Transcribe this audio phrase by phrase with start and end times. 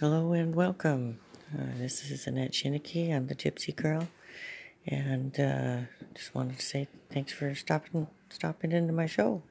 [0.00, 1.20] Hello and welcome.
[1.56, 3.14] Uh, this is Annette Chiniquy.
[3.14, 4.08] I'm the Gypsy Girl,
[4.88, 5.82] and uh,
[6.14, 9.44] just wanted to say thanks for stopping stopping into my show.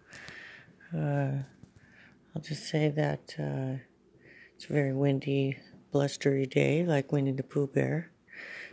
[0.94, 1.44] Uh,
[2.36, 3.80] I'll just say that uh,
[4.56, 5.60] it's a very windy,
[5.94, 8.12] blustery day, like Winnie the Pooh Bear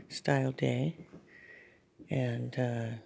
[0.08, 1.06] style day,
[2.10, 2.96] and uh,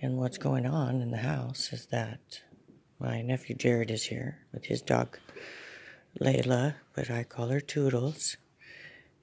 [0.00, 2.42] and what's going on in the house is that
[3.00, 5.18] my nephew Jared is here with his dog
[6.20, 8.36] Layla, but I call her Toodles,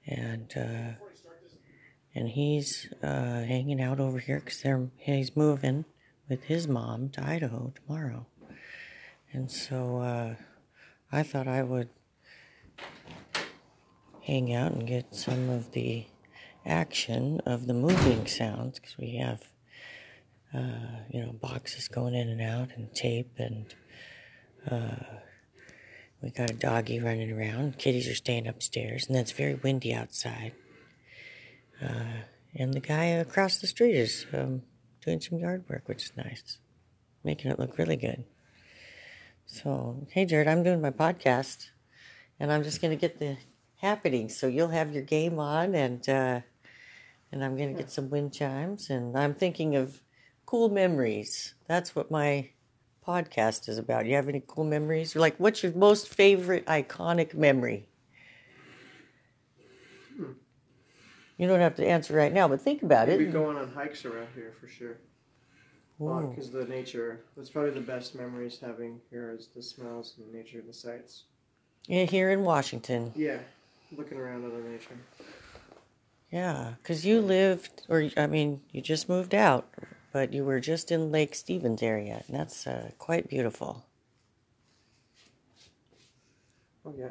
[0.06, 1.02] and uh,
[2.14, 5.86] and he's uh, hanging out over here because they're he's moving
[6.28, 8.26] with his mom to Idaho tomorrow,
[9.32, 10.34] and so uh,
[11.10, 11.88] I thought I would
[14.22, 16.06] hang out and get some of the
[16.64, 19.42] action of the moving sounds because we have
[20.54, 23.74] uh, you know boxes going in and out and tape and
[24.70, 25.18] uh,
[26.22, 27.78] we got a doggy running around.
[27.78, 30.52] Kitties are staying upstairs, and it's very windy outside.
[31.82, 32.22] Uh,
[32.54, 34.62] and the guy across the street is um,
[35.04, 36.58] doing some yard work, which is nice,
[37.24, 38.24] making it look really good.
[39.46, 41.70] So, hey, Jared, I'm doing my podcast,
[42.38, 43.36] and I'm just going to get the
[43.76, 44.36] happenings.
[44.38, 46.40] So you'll have your game on, and uh,
[47.32, 50.00] and I'm going to get some wind chimes, and I'm thinking of
[50.46, 51.54] cool memories.
[51.66, 52.50] That's what my
[53.06, 54.06] podcast is about.
[54.06, 55.16] You have any cool memories?
[55.16, 57.88] Like, what's your most favorite iconic memory?
[60.16, 60.32] Hmm.
[61.36, 63.26] You don't have to answer right now, but think about Maybe it.
[63.26, 64.98] Maybe going on hikes around here for sure.
[65.98, 70.36] Because the nature, that's probably the best memories having here is the smells and the
[70.36, 71.24] nature of the sights.
[71.86, 73.12] Yeah, here in Washington.
[73.14, 73.38] Yeah,
[73.96, 74.98] looking around at the nature.
[76.30, 79.68] Yeah, because you lived, or I mean, you just moved out
[80.12, 83.84] but you were just in Lake Stevens area, and that's uh, quite beautiful.
[86.84, 87.08] Oh yeah.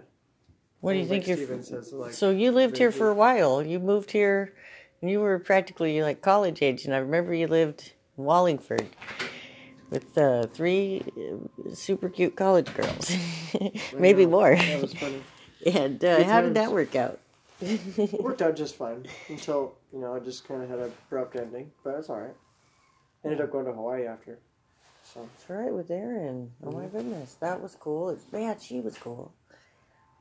[0.82, 1.40] What do you Lake think?
[1.50, 3.64] You're, like so you lived here for a while.
[3.64, 4.54] You moved here,
[5.02, 6.86] and you were practically like college age.
[6.86, 8.88] And I remember you lived in Wallingford
[9.90, 13.16] with uh, three uh, super cute college girls,
[14.00, 14.56] maybe more.
[14.56, 15.22] That was funny.
[15.66, 17.20] and uh, how did that work out?
[17.62, 21.36] it worked out just fine until you know I just kind of had a abrupt
[21.36, 22.36] ending, but it's all right.
[23.24, 24.40] Ended up going to Hawaii after.
[25.04, 25.28] So.
[25.38, 26.52] That's right with Erin.
[26.64, 26.80] Oh mm-hmm.
[26.80, 28.10] my goodness, that was cool.
[28.10, 29.34] It's, man, she was cool.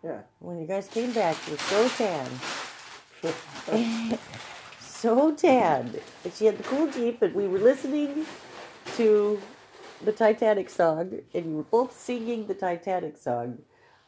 [0.02, 0.20] Yeah.
[0.38, 2.28] When you guys came back, you were so tan.
[4.80, 5.94] so tan.
[6.24, 8.26] And she had the cool Jeep, and we were listening
[8.96, 9.40] to
[10.02, 13.58] the Titanic song, and you were both singing the Titanic song.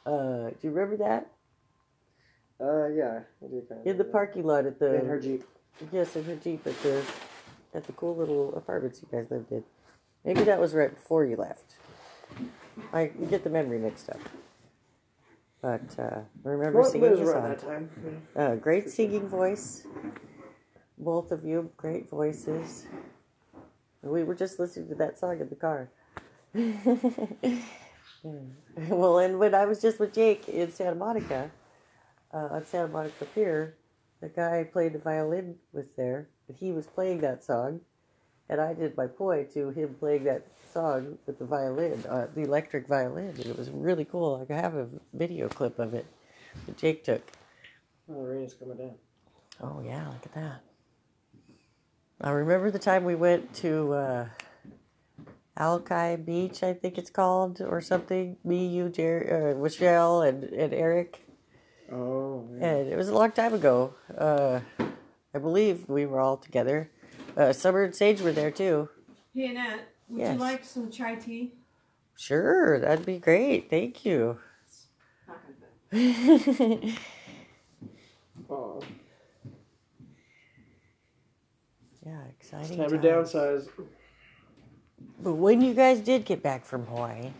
[0.04, 1.30] Uh, do you remember that?
[2.60, 3.86] Uh, yeah, I do kind of.
[3.86, 5.00] In the parking lot at the.
[5.00, 5.44] In her Jeep.
[5.92, 7.02] Yes, in her Jeep at the
[7.74, 9.64] at the cool little apartments you guys lived in.
[10.24, 11.74] Maybe that was right before you left.
[12.92, 14.20] I get the memory mixed up.
[15.60, 17.48] But uh, I remember well, singing the song.
[17.48, 17.90] That time.
[18.36, 18.42] Yeah.
[18.42, 19.86] Uh, great singing voice.
[20.98, 22.86] Both of you, great voices.
[24.02, 25.88] We were just listening to that song in the car.
[28.88, 31.50] well, and when I was just with Jake in Santa Monica,
[32.34, 33.76] uh, on Santa Monica Pier,
[34.20, 37.80] the guy I played the violin with there, and he was playing that song,
[38.48, 42.42] and I did my poi to him playing that song with the violin, uh, the
[42.42, 44.46] electric violin, and it was really cool.
[44.48, 46.06] I have a video clip of it
[46.66, 47.22] that Jake took.
[48.10, 48.94] Oh, the rain is coming down.
[49.60, 50.60] Oh yeah, look at that.
[52.20, 54.28] I remember the time we went to uh,
[55.56, 58.36] Alki Beach, I think it's called, or something.
[58.44, 61.22] Me, you, Jerry, uh, Michelle, and, and Eric
[61.90, 62.48] Oh.
[62.58, 62.66] Yeah.
[62.66, 63.94] And it was a long time ago.
[64.16, 64.60] Uh,
[65.34, 66.90] I believe we were all together.
[67.36, 68.88] Uh, Summer and Sage were there too.
[69.34, 70.34] Hey Annette, would yes.
[70.34, 71.54] you like some chai tea?
[72.16, 73.70] Sure, that'd be great.
[73.70, 74.38] Thank you.
[78.50, 78.80] oh.
[82.04, 82.80] Yeah, exciting.
[82.80, 83.68] It's time to downsize.
[85.20, 87.30] But when you guys did get back from Hawaii,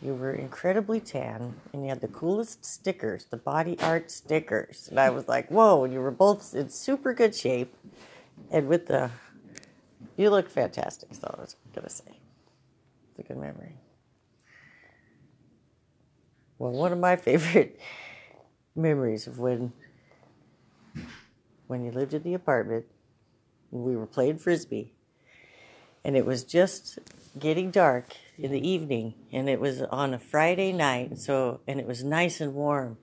[0.00, 4.88] you were incredibly tan and you had the coolest stickers, the body art stickers.
[4.88, 7.74] And I was like, whoa, and you were both in super good shape.
[8.50, 9.10] And with the,
[10.16, 12.20] you looked fantastic, so I was going to say.
[13.10, 13.74] It's a good memory.
[16.58, 17.80] Well, one of my favorite
[18.76, 19.72] memories of when,
[21.66, 22.86] when you lived in the apartment,
[23.72, 24.92] we were playing frisbee,
[26.04, 27.00] and it was just
[27.38, 31.18] getting dark in the evening, and it was on a Friday night.
[31.18, 32.98] So, and it was nice and warm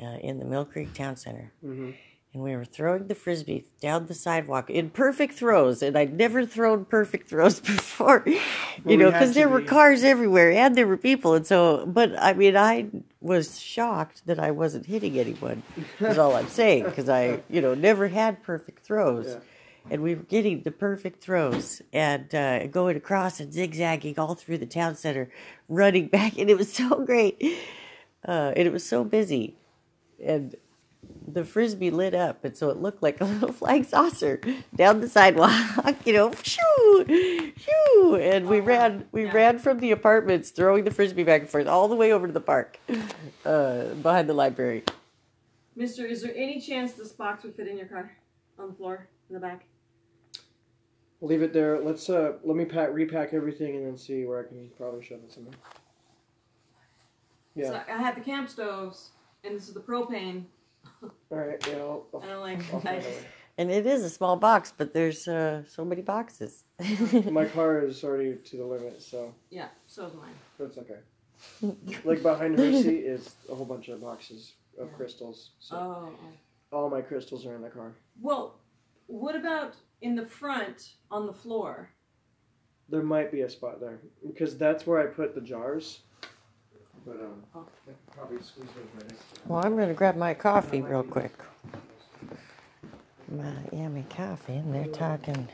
[0.00, 1.52] uh, in the Mill Creek Town Center.
[1.64, 1.90] Mm-hmm.
[2.34, 6.46] and we were throwing the frisbee down the sidewalk in perfect throws, and I'd never
[6.46, 8.40] thrown perfect throws before, you
[8.84, 9.54] well, know, because there be.
[9.54, 11.84] were cars everywhere and there were people, and so.
[11.86, 12.86] But I mean, I
[13.20, 15.62] was shocked that I wasn't hitting anyone.
[15.98, 19.26] Is all I'm saying, because I, you know, never had perfect throws.
[19.26, 19.40] Yeah.
[19.90, 24.58] And we were getting the perfect throws and uh, going across and zigzagging all through
[24.58, 25.30] the town center,
[25.68, 27.42] running back, and it was so great.
[28.26, 29.56] Uh, and it was so busy,
[30.22, 30.56] and
[31.26, 34.40] the frisbee lit up, and so it looked like a little flying saucer
[34.74, 35.52] down the sidewalk.
[36.04, 39.32] You know, shoo, shoo, and we ran, we yeah.
[39.32, 42.32] ran from the apartments, throwing the frisbee back and forth all the way over to
[42.32, 42.78] the park,
[43.44, 44.84] uh, behind the library.
[45.76, 48.16] Mister, is there any chance this box would fit in your car
[48.58, 49.64] on the floor in the back?
[51.20, 51.80] Leave it there.
[51.80, 55.20] Let's uh, let me pack, repack everything, and then see where I can probably shove
[55.24, 55.54] it somewhere.
[57.54, 57.70] Yeah.
[57.70, 59.10] So I had the camp stoves,
[59.42, 60.44] and this is the propane
[61.02, 61.76] all right, yeah.
[61.76, 62.84] I'll, I'll, I don't like.
[62.86, 63.04] I,
[63.56, 66.64] and it is a small box, but there's uh, so many boxes.
[67.30, 69.34] My car is already to the limit, so.
[69.50, 70.34] Yeah, so is mine.
[70.58, 70.98] That's okay.
[72.04, 74.96] like behind her seat is a whole bunch of boxes of yeah.
[74.96, 75.50] crystals.
[75.60, 76.76] So oh, oh.
[76.76, 77.92] All my crystals are in the car.
[78.20, 78.56] Well,
[79.08, 81.90] what about in the front on the floor?
[82.88, 86.00] There might be a spot there because that's where I put the jars.
[87.04, 87.66] But um, oh.
[88.14, 89.12] probably squeeze those right
[89.46, 91.32] Well, I'm going to grab my coffee real quick.
[93.30, 95.48] My yummy coffee, and they're talking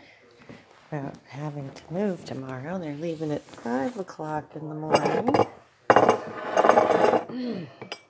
[0.90, 2.78] about having to move tomorrow.
[2.78, 5.46] They're leaving at 5 o'clock in the morning.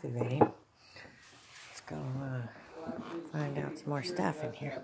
[0.00, 0.40] coffee ready.
[0.40, 2.90] Let's go uh,
[3.32, 4.82] find out some more stuff in here.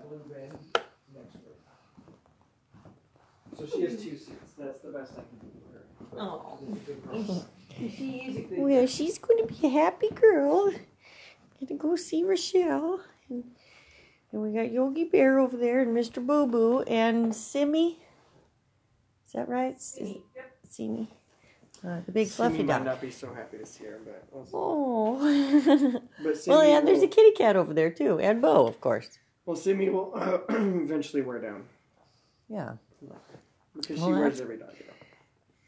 [3.57, 4.29] So she has two seats.
[4.57, 5.47] That's the best I can do
[6.11, 6.21] for her.
[6.21, 7.45] Oh.
[7.77, 10.71] she is a good Well, she's going to be a happy girl.
[11.61, 12.99] Gonna go see Rochelle.
[13.29, 13.43] And,
[14.31, 16.25] and we got Yogi Bear over there and Mr.
[16.25, 17.99] Boo Boo and Simmy.
[19.25, 19.79] Is that right?
[19.81, 20.21] Simi.
[20.69, 21.09] Simi.
[21.85, 22.67] Uh, the big fluffy dog.
[22.67, 26.01] might not be so happy to see her, but we'll oh.
[26.23, 26.85] but well, yeah, will...
[26.85, 29.19] there's a kitty cat over there too, and Bo, of course.
[29.45, 31.63] Well, Simi will uh, eventually wear down.
[32.49, 32.73] Yeah.
[33.75, 34.71] Because well, she wears every dog.
[34.79, 34.85] You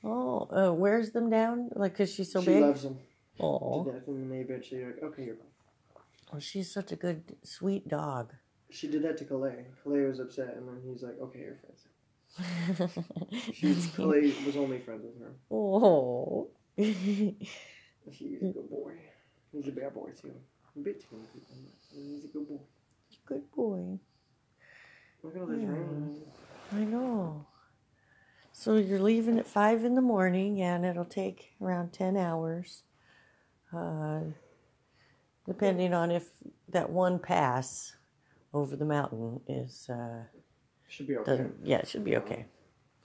[0.09, 0.47] know.
[0.51, 2.55] Oh, uh, wears them down like because she's so she big.
[2.55, 2.97] She loves them.
[3.39, 3.83] Oh.
[3.83, 5.45] To death, and then they eventually like, okay, you're fine.
[6.31, 8.33] Well, she's such a good, sweet dog.
[8.71, 9.65] She did that to Calais.
[9.83, 11.75] Calais was upset, and then he's like, okay, you're fine.
[13.53, 15.33] She's Clay was only friends with her.
[15.51, 16.49] Oh.
[16.75, 18.93] He's a good boy.
[19.51, 20.33] He's a bad boy too.
[20.75, 21.19] A bit too.
[21.91, 22.59] He's a good boy.
[23.25, 23.99] Good boy.
[25.23, 25.69] Look at all this yeah.
[25.69, 26.21] rain.
[26.73, 27.45] I know.
[28.53, 32.83] So you're leaving at five in the morning, and it'll take around ten hours,
[33.75, 34.21] uh,
[35.45, 36.29] depending on if
[36.69, 37.95] that one pass
[38.53, 40.23] over the mountain is uh,
[40.87, 41.45] should be okay.
[41.63, 42.45] yeah, it should be okay.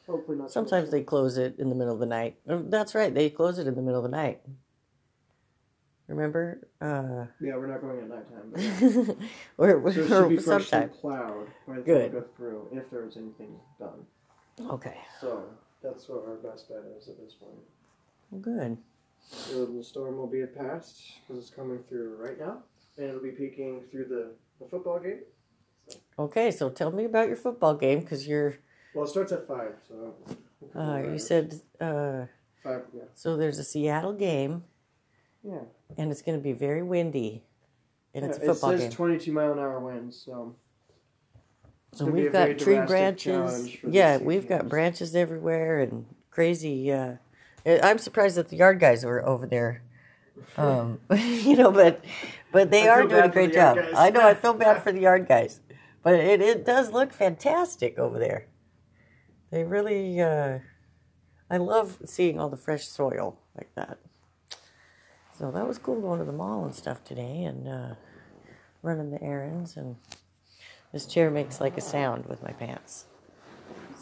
[0.06, 0.50] Hopefully not.
[0.50, 2.36] Sometimes they close it in the middle of the night.
[2.48, 4.40] Oh, that's right, they close it in the middle of the night.
[6.08, 6.68] Remember?
[6.80, 9.16] Uh, yeah, we're not going at nighttime.
[9.56, 10.90] But or, so it should be sometime.
[10.90, 11.46] cloud
[11.84, 12.12] Good.
[12.12, 14.04] go through, if there's anything done.
[14.60, 14.98] Okay.
[15.20, 15.44] So
[15.82, 17.54] that's what our best bet is at this point.
[18.30, 18.76] Well, good.
[19.20, 22.58] So the storm will be at past because it's coming through right now,
[22.98, 25.20] and it'll be peeking through the, the football gate
[26.18, 28.58] Okay, so tell me about your football game because you're.
[28.94, 30.14] Well, it starts at five, so.
[30.78, 31.60] Uh, you said.
[31.80, 32.26] Uh,
[32.62, 33.02] five, yeah.
[33.14, 34.64] So there's a Seattle game.
[35.42, 35.60] Yeah.
[35.96, 37.42] And it's going to be very windy.
[38.14, 38.78] And yeah, it's a football game.
[38.78, 38.96] It says game.
[38.96, 40.54] 22 mile an hour winds, so.
[41.94, 43.76] So we've got tree branches.
[43.86, 46.90] Yeah, we've got branches everywhere and crazy.
[46.90, 47.16] Uh,
[47.66, 49.82] I'm surprised that the yard guys were over there.
[50.56, 52.02] Um, you know, but
[52.50, 53.78] but they are doing a great job.
[53.94, 54.26] I know.
[54.26, 55.60] I feel bad for the yard guys.
[56.02, 58.48] But it, it does look fantastic over there.
[59.50, 60.58] They really, uh,
[61.50, 63.98] I love seeing all the fresh soil like that.
[65.38, 67.94] So that was cool going to the mall and stuff today and uh,
[68.82, 69.76] running the errands.
[69.76, 69.96] And
[70.92, 73.06] this chair makes like a sound with my pants.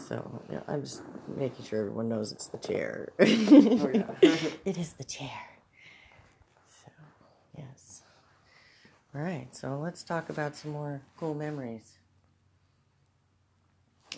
[0.09, 1.03] So yeah, I'm just
[1.37, 3.13] making sure everyone knows it's the chair.
[3.21, 3.25] oh,
[4.65, 5.50] it is the chair.
[9.13, 11.99] All right, so let's talk about some more cool memories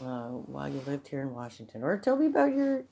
[0.02, 2.84] uh, while you lived here in Washington, or tell me about your,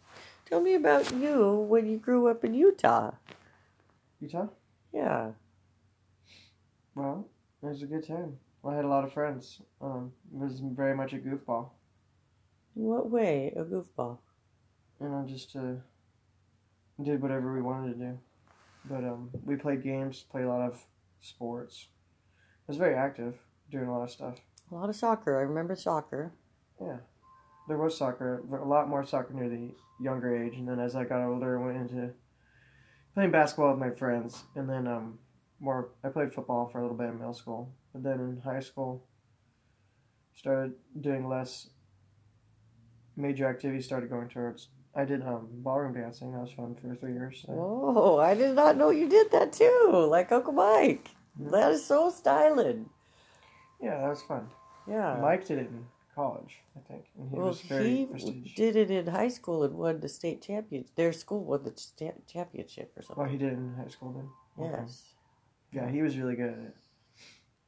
[0.47, 3.11] tell me about you when you grew up in Utah.
[4.19, 4.47] Utah?
[4.95, 5.33] Yeah.
[6.95, 7.29] Well,
[7.63, 8.39] it was a good time.
[8.67, 9.61] I had a lot of friends.
[9.83, 11.69] Um, it was very much a goofball.
[12.77, 13.53] In what way?
[13.55, 14.17] A goofball.
[15.03, 15.75] You know, just uh,
[17.03, 18.19] did whatever we wanted to do.
[18.87, 20.81] But um, we played games, played a lot of
[21.21, 21.89] sports.
[22.69, 23.37] I was very active,
[23.71, 24.39] doing a lot of stuff.
[24.71, 25.39] A lot of soccer.
[25.39, 26.33] I remember soccer.
[26.81, 26.99] Yeah,
[27.69, 31.05] there was soccer, a lot more soccer near the younger age, and then as I
[31.05, 32.11] got older, I went into
[33.15, 35.19] playing basketball with my friends, and then um,
[35.59, 35.91] more.
[36.03, 39.05] I played football for a little bit in middle school, but then in high school,
[40.35, 41.69] started doing less
[43.17, 43.85] major activities.
[43.85, 44.69] Started going towards.
[44.95, 46.33] I did um, ballroom dancing.
[46.33, 47.45] That was fun for three years.
[47.47, 47.53] So.
[47.53, 51.11] Oh, I did not know you did that too, like Uncle Mike.
[51.39, 52.91] That is so styling.
[53.81, 54.49] Yeah, that was fun.
[54.89, 55.19] Yeah.
[55.23, 58.53] Mike did it in college, I think, and he well, was very he prestigious.
[58.55, 60.85] did it in high school and won the state champion.
[60.97, 63.25] Their school won the sta- championship or something.
[63.25, 64.67] Oh, he did it in high school then.
[64.67, 64.83] Okay.
[64.83, 65.15] yes.
[65.73, 66.77] Yeah, he was really good at it.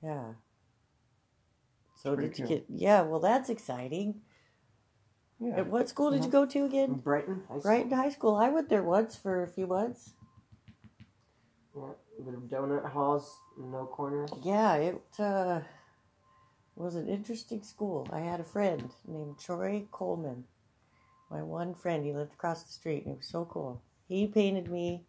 [0.03, 0.25] Yeah.
[2.03, 2.65] So did you get?
[2.69, 3.03] Yeah.
[3.03, 4.23] Well, that's exciting.
[5.43, 5.61] Yeah.
[5.61, 6.95] And what school did you go to again?
[6.95, 7.63] Brighton High School.
[7.63, 8.37] Brighton High School.
[8.37, 10.13] I went there once for a few months.
[11.75, 11.83] Yeah,
[12.25, 14.31] the donut halls, no corners.
[14.45, 15.61] Yeah, it uh,
[16.77, 18.07] was an interesting school.
[18.13, 20.45] I had a friend named Troy Coleman.
[21.29, 23.83] My one friend, he lived across the street, and it was so cool.
[24.07, 25.07] He painted me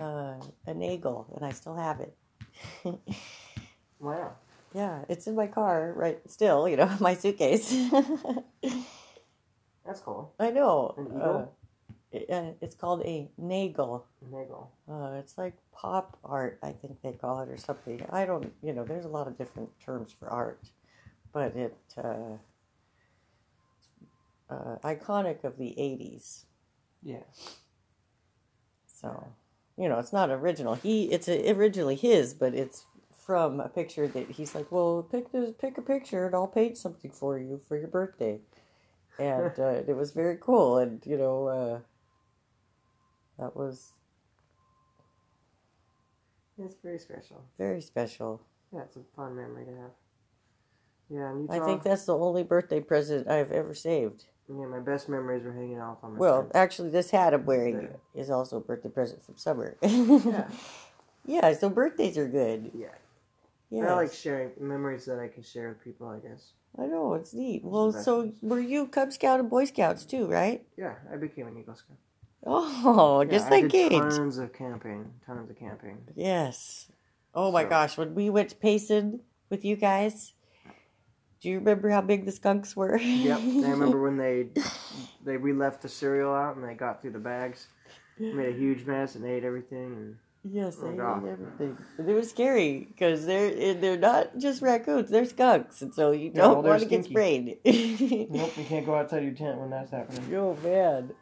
[0.00, 0.36] uh,
[0.66, 2.16] an eagle, and I still have it.
[3.98, 4.32] Wow.
[4.74, 7.76] yeah, it's in my car right still, you know, my suitcase.
[9.90, 10.32] That's cool.
[10.38, 10.94] I know.
[10.96, 11.56] An Uh, eagle?
[12.12, 14.06] it- uh, it's called a Nagel.
[14.30, 14.70] Nagel.
[14.88, 18.06] Uh, it's like pop art, I think they call it, or something.
[18.08, 20.70] I don't, you know, there's a lot of different terms for art,
[21.32, 22.36] but it uh,
[24.48, 26.44] uh, iconic of the '80s.
[27.02, 27.24] Yeah.
[28.86, 29.26] So,
[29.76, 30.76] you know, it's not original.
[30.76, 35.32] He, it's a, originally his, but it's from a picture that he's like, well, pick
[35.32, 38.38] this, pick a picture, and I'll paint something for you for your birthday.
[39.20, 41.78] And uh, it was very cool, and you know, uh,
[43.38, 43.92] that was
[46.58, 47.44] It's very special.
[47.58, 48.40] very special.
[48.72, 49.90] Yeah, it's a fun memory to have.
[51.10, 54.24] Yeah, and you I think that's the only birthday present I've ever saved.
[54.48, 56.52] Yeah, my best memories were hanging out on my Well, friends.
[56.54, 58.20] actually, this hat I'm wearing Yeah.
[58.22, 59.76] is also a birthday present from summer.
[59.82, 60.48] Yeah.
[61.26, 62.70] yeah, so birthdays are good.
[62.74, 62.88] Yeah.
[63.70, 63.84] Yes.
[63.88, 66.52] I like sharing memories that I can share with people, I guess.
[66.78, 67.62] I know, it's neat.
[67.64, 70.64] Well, best so were you Cub Scout and Boy Scouts too, right?
[70.76, 71.96] Yeah, I became an Eagle Scout.
[72.46, 74.00] Oh, Yeah, just I like did Gage.
[74.00, 75.12] Tons of camping.
[75.26, 75.98] Tons of camping.
[76.14, 76.90] Yes.
[77.34, 80.32] Oh my So- gosh, when we went to Payson with you guys,
[81.40, 82.96] do you remember how big the skunks were?
[82.98, 83.38] Yep.
[83.40, 84.48] I remember when they
[85.24, 87.66] they we left the cereal out and they got through the bags,
[88.18, 90.16] made a huge mess and ate everything.
[90.42, 91.76] Yes, Oh, they ate everything.
[91.98, 96.30] It was scary because they're eh, they're not just raccoons; they're skunks, and so you
[96.30, 97.58] don't they're want to get sprayed.
[97.64, 100.34] nope, you can't go outside your tent when that's happening.
[100.34, 101.12] oh man!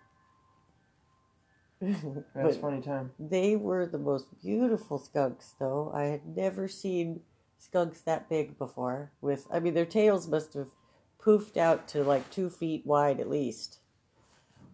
[2.35, 3.11] That's a funny time.
[3.19, 5.91] they were the most beautiful skunks, though.
[5.93, 7.21] I had never seen
[7.59, 9.11] skunks that big before.
[9.21, 10.69] With, I mean, their tails must have
[11.21, 13.79] poofed out to like two feet wide at least.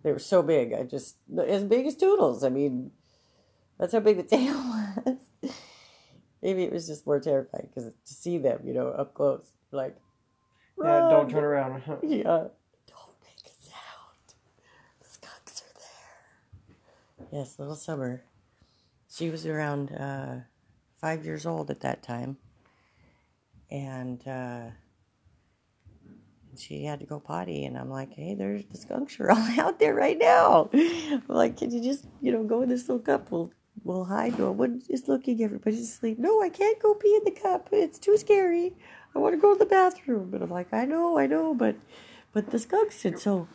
[0.02, 0.74] They were so big.
[0.74, 2.44] I just as big as Toodles.
[2.44, 2.90] I mean,
[3.78, 5.52] that's how big the tail was.
[6.42, 9.96] Maybe it was just more terrifying because to see them, you know, up close, like,
[10.82, 11.82] Yeah, don't turn around.
[12.02, 12.48] Yeah.
[12.86, 14.26] Don't make a sound.
[15.00, 15.78] The skunks are
[17.20, 17.26] there.
[17.32, 18.22] Yes, little Summer.
[19.10, 20.40] She was around uh,
[21.00, 22.36] five years old at that time.
[23.70, 24.66] And uh,
[26.58, 27.64] she had to go potty.
[27.64, 30.68] And I'm like, hey, there's the skunks are all out there right now.
[30.74, 33.30] I'm like, can you just, you know, go in this little cup?
[33.30, 33.50] We'll,
[33.84, 34.38] we'll hide.
[34.38, 35.42] No one is looking.
[35.42, 36.18] Everybody's asleep.
[36.18, 37.68] No, I can't go pee in the cup.
[37.72, 38.74] It's too scary.
[39.14, 40.34] I want to go to the bathroom.
[40.34, 41.76] And I'm like, I know, I know, but
[42.32, 43.04] but the skunks.
[43.04, 43.46] And so,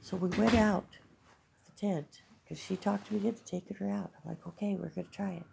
[0.00, 3.90] so we went out of the tent because she talked to me into taking her
[3.90, 4.10] out.
[4.16, 5.46] I'm like, okay, we're gonna try it.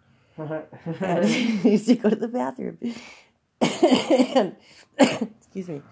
[1.00, 2.78] And she go to the bathroom.
[3.60, 4.56] and,
[4.98, 5.82] excuse me.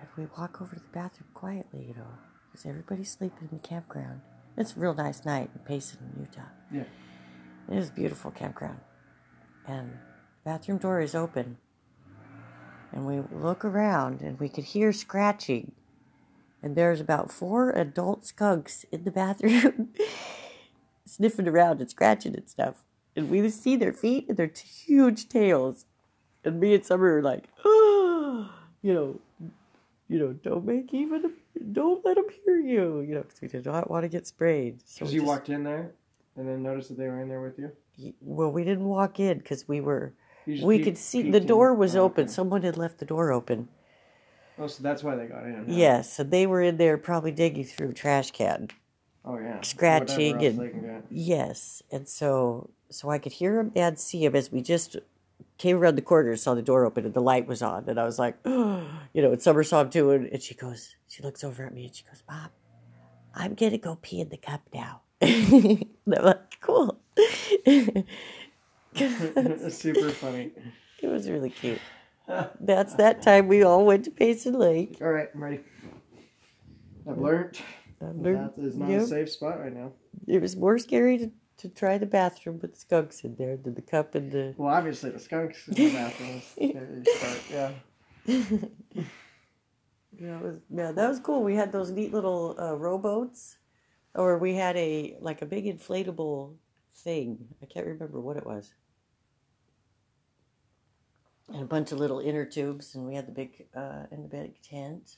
[0.00, 2.08] And we walk over to the bathroom quietly, you know,
[2.50, 4.22] because everybody's sleeping in the campground.
[4.56, 6.48] It's a real nice night in Payson, Utah.
[6.70, 6.84] Yeah.
[7.70, 8.80] It is a beautiful campground.
[9.66, 9.98] And
[10.44, 11.58] bathroom door is open.
[12.92, 15.72] And we look around and we could hear scratching.
[16.62, 19.90] And there's about four adult skunks in the bathroom
[21.06, 22.82] sniffing around and scratching and stuff.
[23.16, 25.86] And we see their feet and their t- huge tails.
[26.44, 28.50] And me and Summer are like, oh,
[28.82, 29.20] you know,
[30.10, 31.32] you know, don't make even,
[31.72, 34.80] don't let them hear you, you know, because we did not want to get sprayed.
[34.84, 35.92] So Because you just- walked in there
[36.36, 37.70] And then noticed that they were in there with you.
[38.20, 40.12] Well, we didn't walk in because we were.
[40.46, 41.46] We could see the in.
[41.46, 42.24] door was Oh, open.
[42.24, 42.32] okay.
[42.32, 43.68] Someone had left the door open.
[44.58, 45.54] Oh, so that's why they got in.
[45.54, 45.64] huh?
[45.68, 48.68] Yes, and they were in there probably digging through a trash can.
[49.24, 49.60] Oh yeah.
[49.60, 51.04] Scratching and- they can get.
[51.10, 54.96] Yes, and so so I could hear him and see him as we just
[55.58, 57.98] came around the corner and saw the door open and the light was on, and
[58.00, 58.36] I was like,
[59.12, 61.86] you know, it's Summer saw too, and, and she goes, she looks over at me
[61.86, 62.48] and she goes, Mom,
[63.34, 65.02] I'm gonna go pee in the cup now.
[65.20, 65.84] and
[66.16, 66.98] I'm like, cool.
[69.70, 70.50] Super funny.
[71.02, 71.80] It was really cute.
[72.60, 74.98] That's that time we all went to Payson Lake.
[75.00, 75.60] All right, I'm ready.
[77.08, 77.58] I've learned
[78.00, 79.02] that is not Yep.
[79.02, 79.92] a safe spot right now.
[80.26, 83.82] It was more scary to, to try the bathroom with skunks in there than the
[83.82, 84.54] cup and the.
[84.56, 87.70] Well, obviously the skunks in the bathroom is scary part, Yeah.
[90.20, 91.42] Yeah, it was, yeah, that was cool.
[91.42, 93.56] We had those neat little uh, rowboats,
[94.14, 96.56] or we had a like a big inflatable
[96.92, 97.38] thing.
[97.62, 98.74] I can't remember what it was.
[101.48, 104.28] And a bunch of little inner tubes, and we had the big uh, in the
[104.28, 105.16] big tent.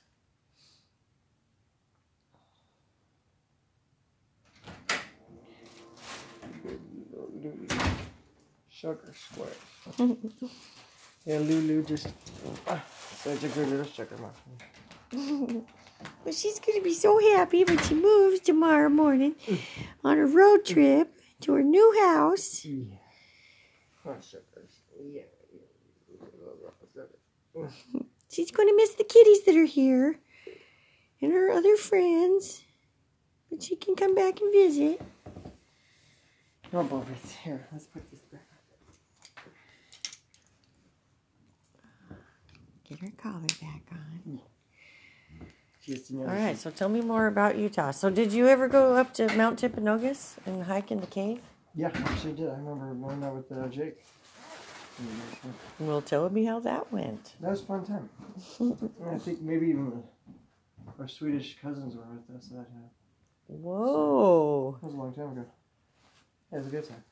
[8.69, 9.57] Sugar squares.
[11.25, 12.09] yeah, Lulu just
[12.69, 12.83] ah,
[13.17, 15.67] such a good little sugar muffin.
[16.25, 19.37] But she's going to be so happy when she moves tomorrow morning
[20.03, 22.65] on a road trip to her new house.
[22.65, 22.97] Yeah.
[24.05, 24.17] Oh.
[25.05, 25.23] Yeah.
[28.31, 30.19] She's going to miss the kitties that are here
[31.21, 32.65] and her other friends.
[33.51, 35.01] But she can come back and visit.
[36.73, 37.13] Oh, Bobby,
[37.45, 37.69] here.
[37.71, 38.22] Let's put this
[42.93, 44.41] Get her collar back on.
[46.19, 47.91] All right, so tell me more about Utah.
[47.91, 51.41] So, did you ever go up to Mount Timpanogos and hike in the cave?
[51.75, 52.51] Yeah, actually did.
[52.51, 53.97] I remember going that with uh, Jake.
[55.79, 57.33] Well, tell me how that went.
[57.41, 58.11] That was a fun time.
[59.11, 60.03] I think maybe even
[61.01, 62.91] our Swedish cousins were with us that time.
[63.47, 65.47] Whoa, That was a long time ago.
[66.53, 67.03] Yeah, it was a good time.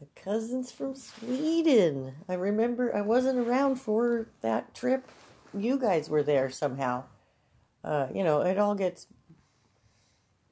[0.00, 2.14] the cousins from Sweden.
[2.26, 5.06] I remember I wasn't around for that trip.
[5.54, 7.04] You guys were there somehow.
[7.84, 9.06] Uh, you know, it all gets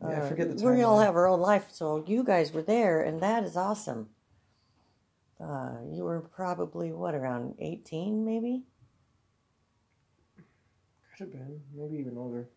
[0.01, 2.63] Yeah, I Uh, forget the We all have our own life, so you guys were
[2.63, 4.11] there, and that is awesome.
[5.41, 8.65] Uh, you were probably what around eighteen, maybe.
[11.17, 11.61] Could have been.
[11.75, 12.49] Maybe even older.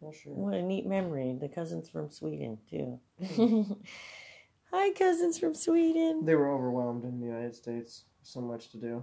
[0.00, 0.32] Not sure.
[0.34, 1.36] What a neat memory.
[1.40, 3.00] The cousins from Sweden too.
[4.72, 6.24] Hi, cousins from Sweden.
[6.24, 8.04] They were overwhelmed in the United States.
[8.22, 9.02] So much to do.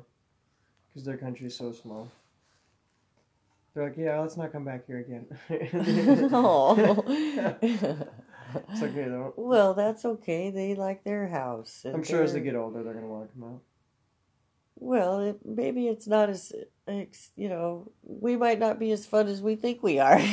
[0.89, 2.11] Because their country is so small.
[3.73, 5.25] They're like, yeah, let's not come back here again.
[5.49, 6.33] it's
[8.81, 9.33] okay though.
[9.37, 10.49] well, that's okay.
[10.49, 11.85] They like their house.
[11.85, 13.61] I'm sure as they get older, they're gonna want to come out.
[14.75, 16.53] Well, it, maybe it's not as,
[16.87, 20.19] you know, we might not be as fun as we think we are.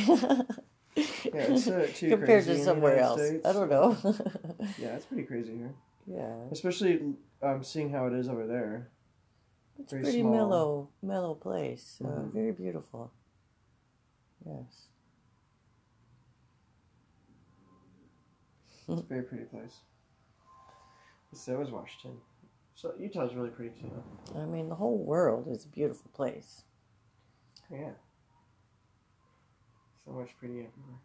[1.25, 3.21] Yeah, it's uh, too Compared to somewhere else.
[3.21, 3.45] States.
[3.45, 3.95] I don't know.
[4.79, 5.73] Yeah, it's pretty crazy here.
[6.07, 6.35] yeah.
[6.51, 8.89] Especially um, seeing how it is over there.
[9.79, 10.31] It's a Very pretty small.
[10.33, 12.01] mellow, mellow place.
[12.03, 12.31] Uh, Mhm.
[12.33, 13.11] very beautiful.
[14.45, 14.87] Yes.
[18.89, 19.81] It's a very pretty place.
[21.33, 22.19] So is Washington.
[22.75, 24.03] So Utah's really pretty too.
[24.35, 26.63] I mean, the whole world is a beautiful place.
[27.69, 27.91] Yeah.
[30.05, 31.01] So much pretty everywhere.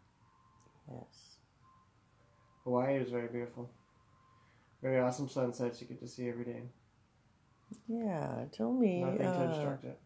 [0.89, 1.37] Yes.
[2.63, 3.69] Hawaii is very beautiful.
[4.81, 6.63] Very awesome sunsets you get to see every day.
[7.87, 8.45] Yeah.
[8.51, 9.99] Tell me, Nothing to uh, obstruct it.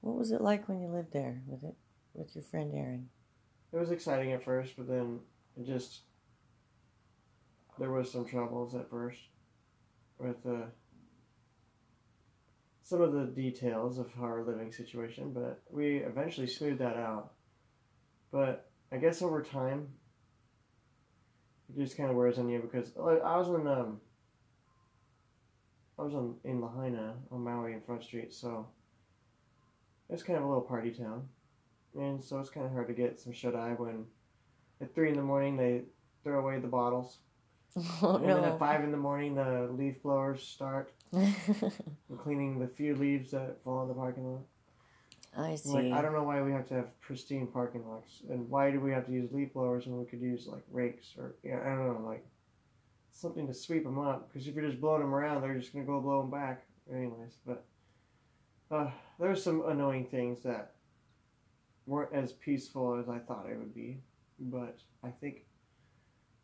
[0.00, 1.74] what was it like when you lived there with it,
[2.14, 3.08] with your friend Erin?
[3.72, 5.20] It was exciting at first, but then
[5.56, 6.00] it just
[7.78, 9.20] there was some troubles at first
[10.18, 10.66] with uh,
[12.82, 17.32] some of the details of our living situation, but we eventually smoothed that out.
[18.32, 19.88] But I guess over time,
[21.68, 24.00] it just kind of wears on you because I was in um,
[25.98, 28.66] I was on in Lahaina on Maui and Front Street, so
[30.08, 31.28] it's kind of a little party town.
[31.98, 34.04] And so it's kind of hard to get some shut eye when
[34.80, 35.82] at three in the morning they
[36.22, 37.18] throw away the bottles,
[38.02, 40.92] Oh and then at five in the morning the leaf blowers start
[42.18, 44.42] cleaning the few leaves that fall in the parking lot.
[45.36, 45.70] I see.
[45.70, 48.80] Like I don't know why we have to have pristine parking lots, and why do
[48.80, 51.70] we have to use leaf blowers when we could use like rakes or yeah I
[51.70, 52.24] don't know like
[53.18, 55.84] something to sweep them up because if you're just blowing them around they're just gonna
[55.84, 57.38] go blow them back anyways.
[57.46, 57.64] But
[58.70, 60.72] uh, there were some annoying things that
[61.86, 63.98] weren't as peaceful as I thought it would be,
[64.38, 65.46] but I think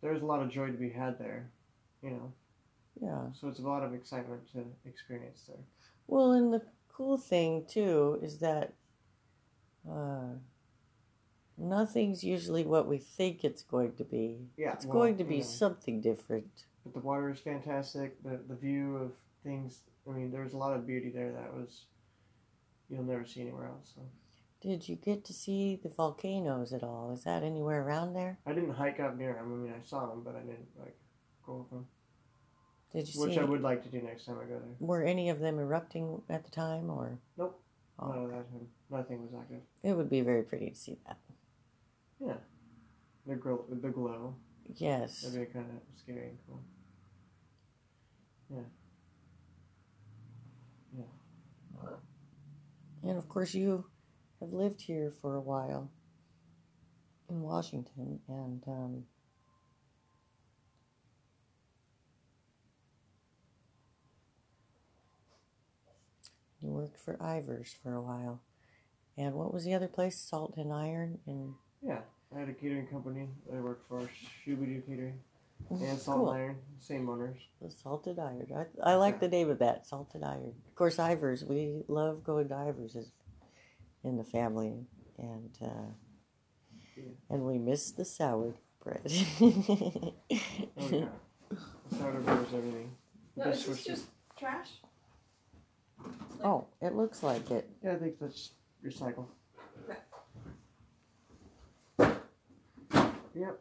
[0.00, 1.50] there's a lot of joy to be had there.
[2.02, 2.32] you know.
[3.00, 3.24] Yeah.
[3.32, 5.64] So it's a lot of excitement to experience there.
[6.06, 8.72] Well, and the cool thing too is that
[9.90, 10.34] uh,
[11.56, 14.48] nothing's usually what we think it's going to be.
[14.56, 16.64] Yeah, It's well, going to be something different.
[16.84, 18.22] But the water is fantastic.
[18.22, 19.12] The the view of
[19.42, 19.80] things.
[20.08, 21.86] I mean, there's a lot of beauty there that was
[22.90, 23.92] you'll never see anywhere else.
[23.94, 24.02] So
[24.60, 27.12] Did you get to see the volcanoes at all?
[27.12, 28.38] Is that anywhere around there?
[28.46, 29.44] I didn't hike up near them.
[29.52, 30.96] I mean, I saw them, but I didn't like
[31.46, 31.86] go up them.
[32.92, 33.40] Did you Which see?
[33.40, 34.76] I would like to do next time I go there.
[34.78, 37.18] Were any of them erupting at the time, or?
[37.36, 37.60] Nope.
[37.98, 38.44] Oh, None of that.
[38.90, 39.60] Nothing was active.
[39.82, 41.16] it would be very pretty to see that.
[42.20, 43.64] The glow.
[43.70, 44.36] The glow.
[44.76, 45.22] Yes.
[45.22, 46.62] That'd be kind of scary and cool.
[48.50, 48.58] Yeah.
[50.96, 51.90] Yeah.
[53.02, 53.86] And of course, you
[54.40, 55.90] have lived here for a while
[57.30, 59.04] in Washington, and um,
[66.60, 68.42] you worked for Ivar's for a while.
[69.16, 70.18] And what was the other place?
[70.18, 71.98] Salt and Iron in Yeah.
[72.34, 74.00] I had a catering company that I worked for,
[74.46, 75.18] Shubidoo Catering,
[75.70, 76.18] and Salt.
[76.18, 76.30] Cool.
[76.30, 77.36] and Iron, same owners.
[77.62, 78.46] the Salted Iron.
[78.84, 80.52] I, I like the name of that, Salted Iron.
[80.68, 81.44] Of course, Ivar's.
[81.44, 83.12] We love going to Ivar's as,
[84.02, 84.74] in the family,
[85.18, 85.92] and uh,
[86.96, 87.04] Yeah.
[87.30, 89.02] and we miss the sour bread.
[90.76, 91.06] Oh yeah.
[91.96, 92.90] Sourdough's everything.
[93.36, 94.04] No, Just is this just
[94.36, 94.70] trash?
[96.42, 97.68] oh, it looks like it.
[97.82, 98.50] Yeah, I think that's
[98.84, 99.26] recycle.
[99.88, 99.98] Okay.
[103.34, 103.60] Yep.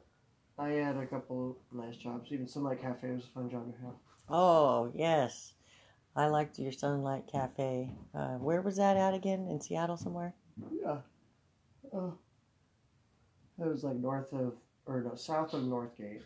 [0.59, 2.31] I had a couple nice jobs.
[2.31, 3.95] Even Sunlight Cafe was a fun job to have.
[4.29, 5.53] Oh yes,
[6.15, 7.89] I liked your Sunlight Cafe.
[8.13, 9.47] Uh, where was that at again?
[9.49, 10.35] In Seattle somewhere?
[10.71, 10.97] Yeah.
[11.91, 12.13] Oh.
[13.57, 14.53] That was like north of,
[14.85, 16.21] or no, south of Northgate.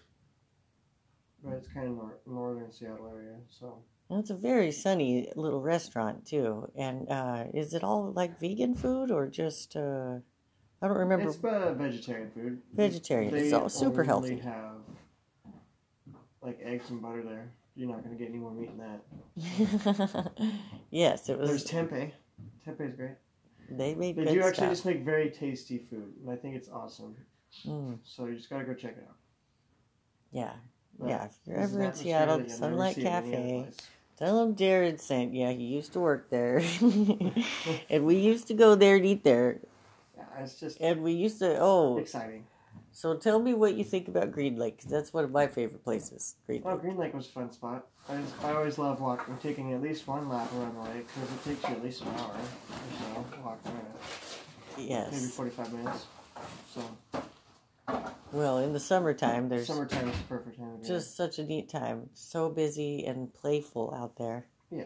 [1.43, 3.81] But it's kind of nor- northern Seattle area, so.
[4.10, 6.69] And it's a very sunny little restaurant too.
[6.75, 9.75] And uh, is it all like vegan food or just?
[9.75, 10.19] Uh,
[10.82, 11.30] I don't remember.
[11.30, 12.62] It's uh, vegetarian food.
[12.74, 13.34] Vegetarian.
[13.36, 14.38] It's all super only healthy.
[14.40, 14.76] have
[16.42, 17.52] like eggs and butter there.
[17.76, 19.00] You're not going to get any more meat than
[19.36, 20.32] that.
[20.90, 21.50] yes, it was.
[21.50, 22.12] There's tempeh.
[22.66, 23.12] Tempeh is great.
[23.70, 24.70] They made They do actually stuff.
[24.70, 27.16] just make very tasty food, and I think it's awesome.
[27.66, 29.16] Mm, So you just got to go check it out.
[30.32, 30.54] yeah,
[30.98, 31.26] But yeah.
[31.26, 33.70] If you're ever in Seattle, Sunlight see at any other Cafe.
[34.18, 35.48] Tell him Jared sent you.
[35.48, 36.63] He used to work there,
[37.90, 39.60] and we used to go there and eat there.
[40.38, 41.58] It's just And we used to.
[41.60, 42.45] Oh, exciting.
[42.91, 44.82] so tell me what you think about Green Lake.
[44.84, 46.36] that's one of my favorite places.
[46.45, 46.82] Green Oh, Lake.
[46.82, 47.88] Green Lake was a fun spot.
[48.10, 51.32] I, just, I always love walking, taking at least one lap around the lake because
[51.32, 53.86] it takes you at least an hour or so to walk around
[54.78, 55.12] it.
[55.12, 56.06] Maybe 45 minutes.
[56.73, 56.82] So
[58.32, 62.10] Well, in the summertime, there's summertime is the perfect time just such a neat time.
[62.13, 64.45] So busy and playful out there.
[64.69, 64.84] Yeah.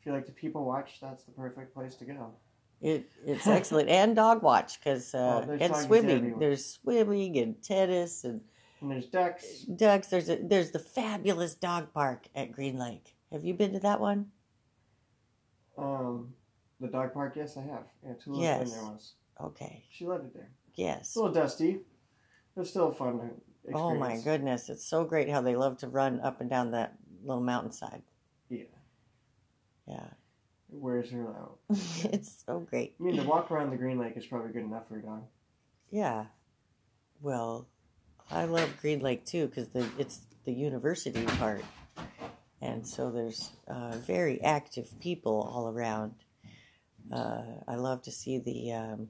[0.00, 2.34] If you like to people watch, that's the perfect place to go.
[2.80, 6.16] It it's excellent and dog watch because uh, Oh, and swimming.
[6.16, 6.40] everywhere.
[6.40, 8.40] There's swimming and tennis and
[8.80, 9.62] And there's ducks.
[9.62, 10.08] ducks.
[10.08, 13.14] There's a there's the fabulous dog park at Green Lake.
[13.32, 14.30] Have you been to that one?
[15.76, 16.34] Um,
[16.80, 17.84] the dog park, yes, I have.
[18.04, 18.62] Yeah, Tula's Yes.
[18.64, 19.12] been there once.
[19.40, 19.84] Okay.
[19.90, 20.50] She loved it there.
[20.74, 21.00] Yes.
[21.00, 21.80] It's a little dusty,
[22.56, 23.30] but still fun.
[23.64, 23.74] Experience.
[23.74, 26.94] Oh my goodness, it's so great how they love to run up and down that
[27.24, 28.02] little mountainside.
[28.48, 28.64] Yeah.
[29.86, 30.06] Yeah.
[30.70, 31.58] It wears her out.
[31.70, 32.94] it's so great.
[33.00, 35.24] I mean, to walk around the Green Lake is probably good enough for a dog.
[35.90, 36.26] Yeah.
[37.22, 37.66] Well,
[38.30, 41.64] I love Green Lake too because it's the university part.
[42.60, 46.14] And so there's uh, very active people all around.
[47.10, 49.08] Uh, I love to see the, um,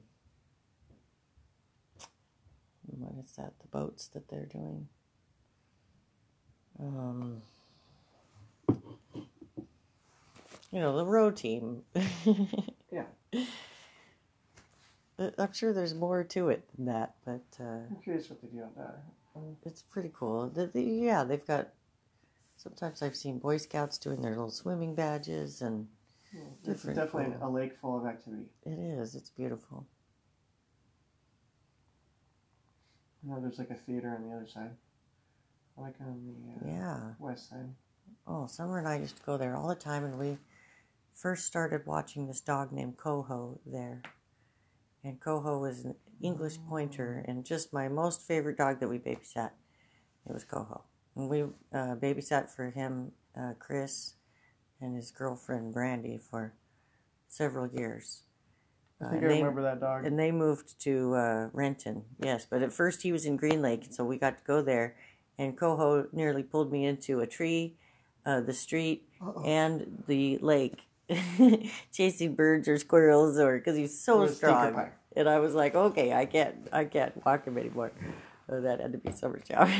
[2.85, 4.87] what is that, the boats that they're doing.
[6.79, 7.41] Um,
[10.71, 11.83] you know, the row team.
[12.91, 13.05] Yeah.
[15.37, 18.63] I'm sure there's more to it than that, but uh, I'm curious what they do
[18.63, 19.03] on that.
[19.63, 20.47] it's pretty cool.
[20.49, 21.69] The, the, yeah, they've got.
[22.57, 25.87] Sometimes I've seen Boy Scouts doing their little swimming badges, and
[26.33, 27.47] Yeah, It's definitely cool.
[27.47, 28.45] a lake full of activity.
[28.65, 29.13] it is.
[29.13, 29.85] It's beautiful.
[33.23, 34.71] Know there's like a theater on the other side.
[35.77, 36.99] Like on the uh, Yeah.
[37.19, 37.69] west side.
[38.25, 40.37] Oh, Summer and I used to go there all the time, and we
[41.19, 44.01] first started watching this dog named Coho there.
[45.03, 49.51] And Coho was an English pointer, and just my most favorite dog that we babysat.
[50.27, 50.83] It was Coho,
[51.15, 54.15] and we uh, babysat for him, uh, Chris,
[54.81, 56.53] and his girlfriend Brandy for
[57.27, 58.23] several years.
[59.01, 60.05] I Uh, think I they- remember that dog.
[60.05, 62.45] and they moved to uh, Renton, yes.
[62.49, 64.95] But at first he was in Green Lake, so we got to go there.
[65.37, 67.77] and Coho nearly pulled me into a tree,
[68.25, 69.41] uh, the street, Uh-oh.
[69.45, 70.81] and the lake,
[71.91, 74.89] chasing birds or squirrels, or because he's so Or a stinker strong.
[75.15, 77.91] And I was like, okay, I can't, I can't walk him anymore.
[78.47, 79.71] So that had to be summer shower.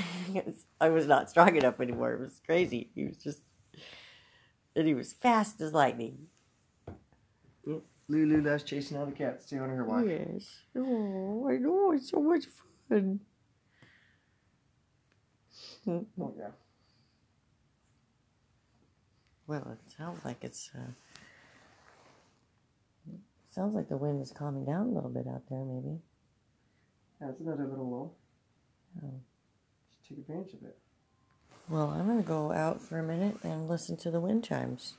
[0.82, 2.13] I was not strong enough anymore.
[2.13, 2.89] It was crazy.
[2.96, 3.42] He was just,
[4.76, 6.28] and he was fast as lightning.
[7.65, 7.82] Yep.
[8.08, 10.04] Lulu loves chasing all the cats too on her walk.
[10.08, 10.50] Yes.
[10.76, 11.92] Oh, I know.
[11.92, 12.46] It's so much
[12.89, 13.20] fun.
[15.88, 16.50] Oh, yeah.
[19.48, 20.70] Well, it sounds like it's.
[20.76, 20.92] Uh,
[23.60, 26.00] sounds like the wind is calming down a little bit out there, maybe.
[27.19, 28.15] Yeah, it's another little lull.
[29.04, 29.19] Oh.
[29.91, 30.78] Just take advantage of it.
[31.67, 34.93] Well, I'm going to go out for a minute and listen to the wind chimes.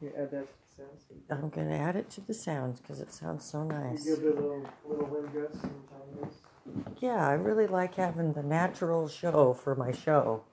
[0.00, 1.04] You add that to the sounds.
[1.28, 4.06] I'm going to add it to the sounds because it sounds so nice.
[4.06, 6.94] You give it a little, little wind gusts and time.
[7.00, 10.44] Yeah, I really like having the natural show for my show.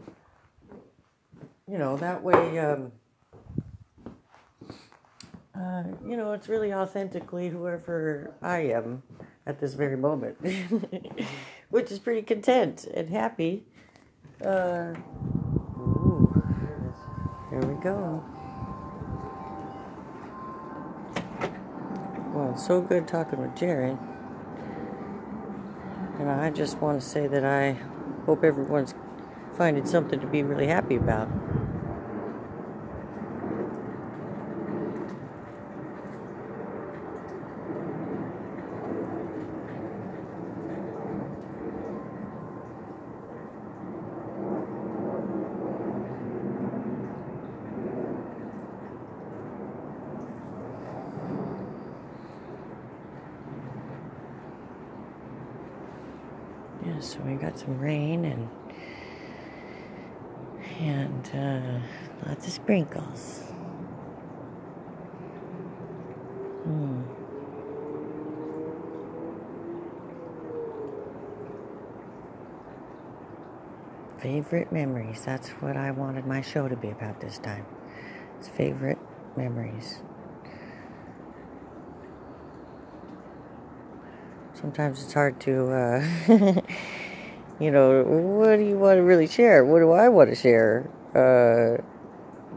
[1.68, 2.92] You know, that way, um,
[5.56, 9.04] uh, you know, it's really authentically whoever I am
[9.46, 10.38] at this very moment,
[11.70, 13.64] which is pretty content and happy.
[14.44, 14.94] Uh,
[15.78, 16.44] ooh,
[17.50, 18.24] here we go.
[22.34, 23.98] Well, so good talking with Jerry.
[26.20, 27.78] And I just want to say that I
[28.26, 28.94] hope everyone's
[29.58, 31.30] finding something to be really happy about.
[56.84, 58.50] Yeah, so we got some rain and
[60.80, 63.44] and uh, lots of sprinkles.
[66.64, 67.02] Hmm.
[74.20, 75.24] Favorite memories.
[75.26, 77.66] That's what I wanted my show to be about this time.
[78.40, 79.00] It's favorite
[79.36, 80.00] memories.
[84.54, 86.62] Sometimes it's hard to, uh,
[87.62, 89.63] you know, what do you want to really share?
[89.63, 90.89] What do I want to share?
[91.13, 91.82] Uh,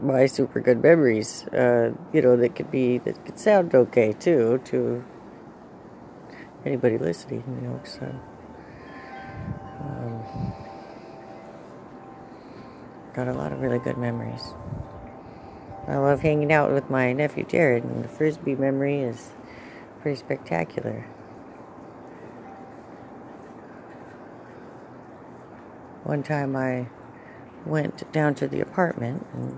[0.01, 4.59] my super good memories, uh, you know, that could be, that could sound okay too
[4.65, 5.05] to
[6.65, 8.13] anybody listening, you know, so.
[9.79, 10.53] Um,
[13.13, 14.41] got a lot of really good memories.
[15.87, 19.29] I love hanging out with my nephew Jared, and the frisbee memory is
[20.01, 21.05] pretty spectacular.
[26.05, 26.87] One time I
[27.65, 29.57] went down to the apartment, and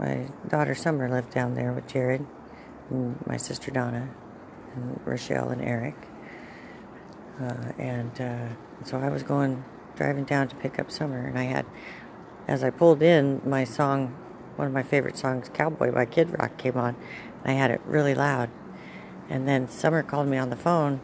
[0.00, 2.26] my daughter Summer lived down there with Jared,
[2.90, 4.08] and my sister Donna,
[4.74, 5.94] and Rochelle and Eric.
[7.40, 8.48] Uh, and uh,
[8.84, 9.62] so I was going,
[9.94, 11.66] driving down to pick up Summer, and I had,
[12.48, 14.08] as I pulled in, my song,
[14.56, 16.96] one of my favorite songs, Cowboy by Kid Rock, came on.
[17.44, 18.50] And I had it really loud.
[19.28, 21.00] And then Summer called me on the phone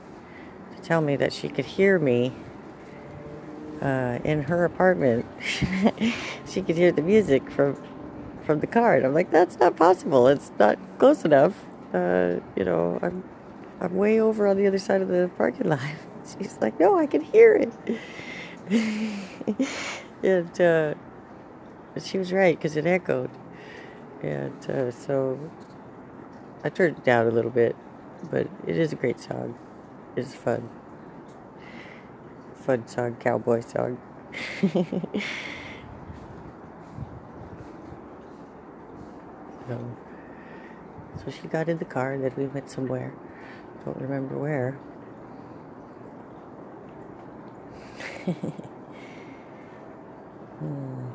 [0.75, 2.33] to tell me that she could hear me
[3.83, 5.27] uh, in her apartment.
[6.47, 7.81] she could hear the music from
[8.45, 10.29] from the car, and I'm like, that's not possible.
[10.29, 11.65] It's not close enough.
[11.93, 13.25] Uh, you know, I'm
[13.81, 15.81] I'm way over on the other side of the parking lot.
[16.39, 17.73] She's like, no, I can hear it.
[20.23, 20.95] and uh,
[22.01, 23.31] she was right because it echoed.
[24.23, 25.39] And uh, so
[26.65, 27.77] I turned it down a little bit,
[28.31, 29.57] but it is a great song.
[30.17, 30.69] It's fun
[32.67, 33.97] fun song, cowboy song.
[39.69, 39.97] so,
[41.17, 43.15] so she got in the car and then we went somewhere.
[43.85, 44.77] Don't remember where.
[50.59, 51.06] hmm.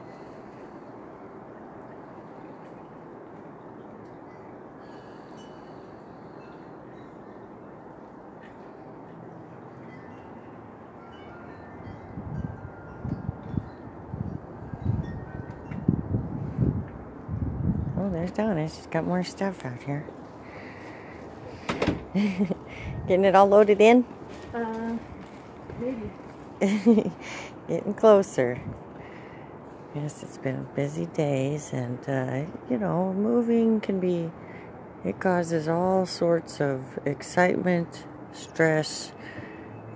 [18.21, 18.69] There's Donna.
[18.69, 20.05] She's got more stuff out here.
[23.07, 24.05] Getting it all loaded in?
[24.53, 24.95] Uh,
[25.79, 26.11] maybe.
[27.67, 28.61] Getting closer.
[29.95, 34.31] Yes, it's been busy days, and uh, you know, moving can be,
[35.03, 39.13] it causes all sorts of excitement, stress,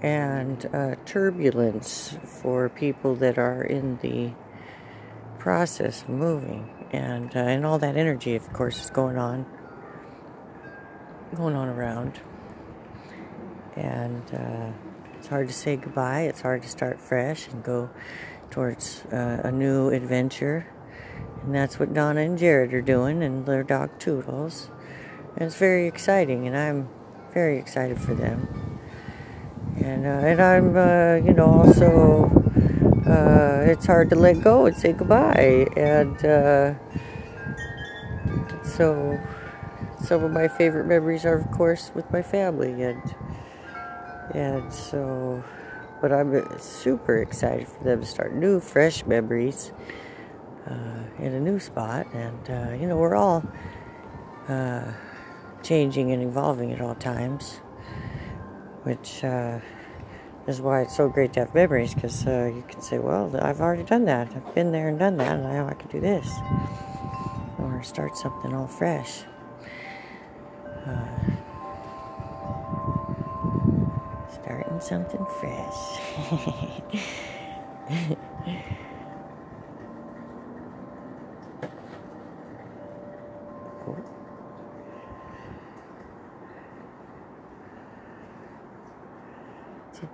[0.01, 4.31] and uh, turbulence for people that are in the
[5.37, 9.45] process of moving, and uh, and all that energy, of course, is going on,
[11.35, 12.19] going on around,
[13.75, 14.71] and uh,
[15.17, 16.21] it's hard to say goodbye.
[16.21, 17.89] It's hard to start fresh and go
[18.49, 20.65] towards uh, a new adventure,
[21.43, 24.69] and that's what Donna and Jared are doing, and their dog Toodles.
[25.35, 26.87] And it's very exciting, and I'm
[27.33, 28.79] very excited for them.
[29.83, 32.44] And uh, and I'm uh, you know also
[33.07, 36.73] uh, it's hard to let go and say goodbye, and uh,
[38.63, 39.19] so
[40.03, 43.15] some of my favorite memories are of course with my family, and
[44.33, 45.43] and so
[46.01, 49.71] but I'm super excited for them to start new, fresh memories
[50.67, 53.43] uh, in a new spot, and uh, you know we're all
[55.63, 57.61] changing and evolving at all times,
[58.83, 59.59] which uh,
[60.47, 63.61] is why it's so great to have memories because uh, you can say, Well, I've
[63.61, 64.27] already done that.
[64.35, 66.27] I've been there and done that, and now I can do this.
[67.59, 69.23] Or start something all fresh.
[70.85, 71.07] Uh,
[74.33, 75.75] starting something fresh.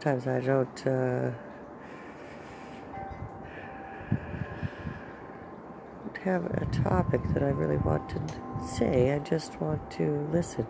[0.01, 0.87] Sometimes I don't.
[0.87, 1.31] Uh,
[6.23, 8.21] have a topic that I really want to
[8.67, 9.11] say.
[9.11, 10.67] I just want to listen.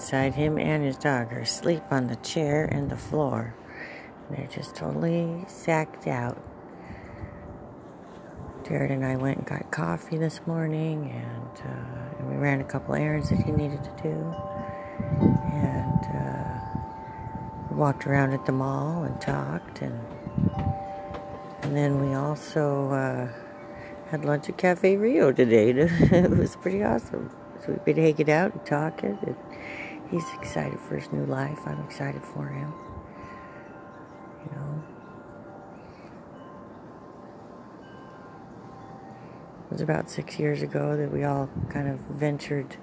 [0.00, 0.34] Inside.
[0.34, 3.54] Him and his dog are asleep on the chair and the floor.
[4.30, 6.42] They're just totally sacked out.
[8.66, 12.64] Jared and I went and got coffee this morning, and, uh, and we ran a
[12.64, 14.34] couple errands that he needed to do.
[15.52, 20.00] And uh, walked around at the mall and talked, and
[21.62, 23.28] and then we also uh,
[24.10, 25.70] had lunch at Cafe Rio today.
[25.70, 27.30] it was pretty awesome.
[27.60, 29.36] So we've been hanging out and talking, and
[30.10, 31.58] he's excited for his new life.
[31.66, 32.72] I'm excited for him.
[34.44, 34.82] You know.
[39.66, 42.76] It was about six years ago that we all kind of ventured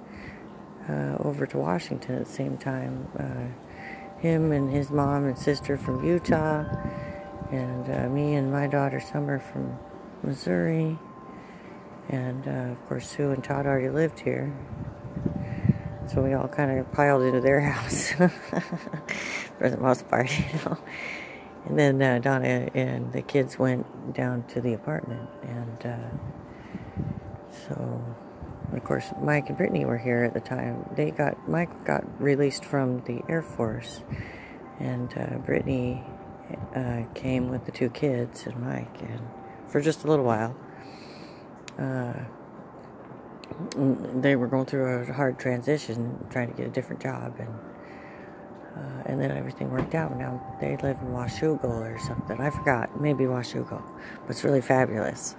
[0.90, 3.08] uh, over to Washington at the same time.
[3.20, 6.64] Uh, him and his mom and sister from Utah,
[7.52, 9.78] and uh, me and my daughter Summer from
[10.24, 10.98] Missouri.
[12.10, 14.54] And uh, of course, Sue and Todd already lived here.
[16.08, 20.78] So we all kind of piled into their house for the most part, you know.
[21.66, 25.30] And then uh, Donna and the kids went down to the apartment.
[25.44, 27.04] And uh,
[27.68, 28.02] so,
[28.72, 30.90] of course, Mike and Brittany were here at the time.
[30.96, 34.02] They got, Mike got released from the Air Force.
[34.80, 36.06] And uh, Brittany
[36.76, 39.22] uh, came with the two kids and Mike and
[39.68, 40.56] for just a little while
[41.78, 42.14] uh,
[44.22, 47.50] they were going through a hard transition, trying to get a different job, and
[48.76, 50.16] uh, and then everything worked out.
[50.18, 52.40] Now they live in Washougal or something.
[52.40, 53.82] I forgot, maybe Washougal,
[54.22, 55.36] but it's really fabulous.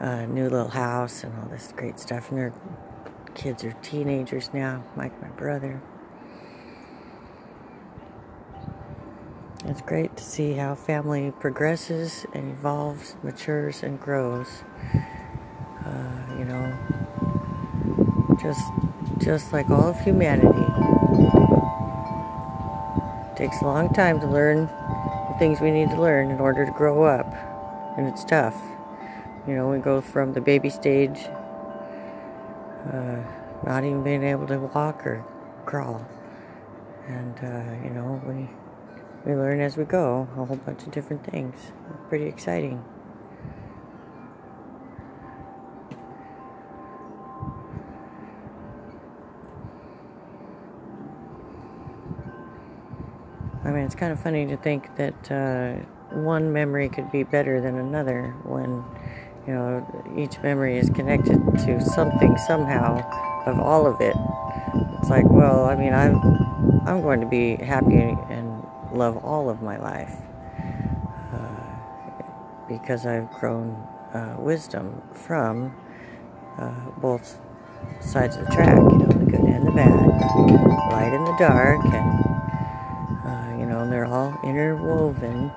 [0.00, 2.52] Uh, new little house and all this great stuff, and their
[3.34, 4.84] kids are teenagers now.
[4.94, 5.80] Mike, my brother.
[9.64, 14.62] It's great to see how family progresses and evolves, matures, and grows
[15.86, 16.76] uh, you know,
[18.46, 18.72] just
[19.18, 20.46] just like all of humanity.
[23.30, 26.64] It takes a long time to learn the things we need to learn in order
[26.64, 27.26] to grow up,
[27.98, 28.56] and it's tough.
[29.48, 31.18] You know, we go from the baby stage,
[32.92, 33.18] uh,
[33.64, 35.24] not even being able to walk or
[35.64, 36.06] crawl,
[37.08, 38.48] and uh, you know we
[39.24, 41.72] we learn as we go a whole bunch of different things.
[42.08, 42.84] Pretty exciting.
[53.66, 55.74] I mean, it's kind of funny to think that uh,
[56.14, 58.84] one memory could be better than another when,
[59.44, 63.02] you know, each memory is connected to something somehow
[63.44, 64.14] of all of it.
[65.00, 66.14] It's like, well, I mean, I'm,
[66.86, 70.14] I'm going to be happy and love all of my life
[71.34, 72.22] uh,
[72.68, 73.70] because I've grown
[74.14, 75.74] uh, wisdom from
[76.56, 77.40] uh, both
[77.98, 79.90] sides of the track, you know, the good and the bad,
[80.92, 82.35] light and the dark, and
[83.58, 85.50] you know, they're all interwoven.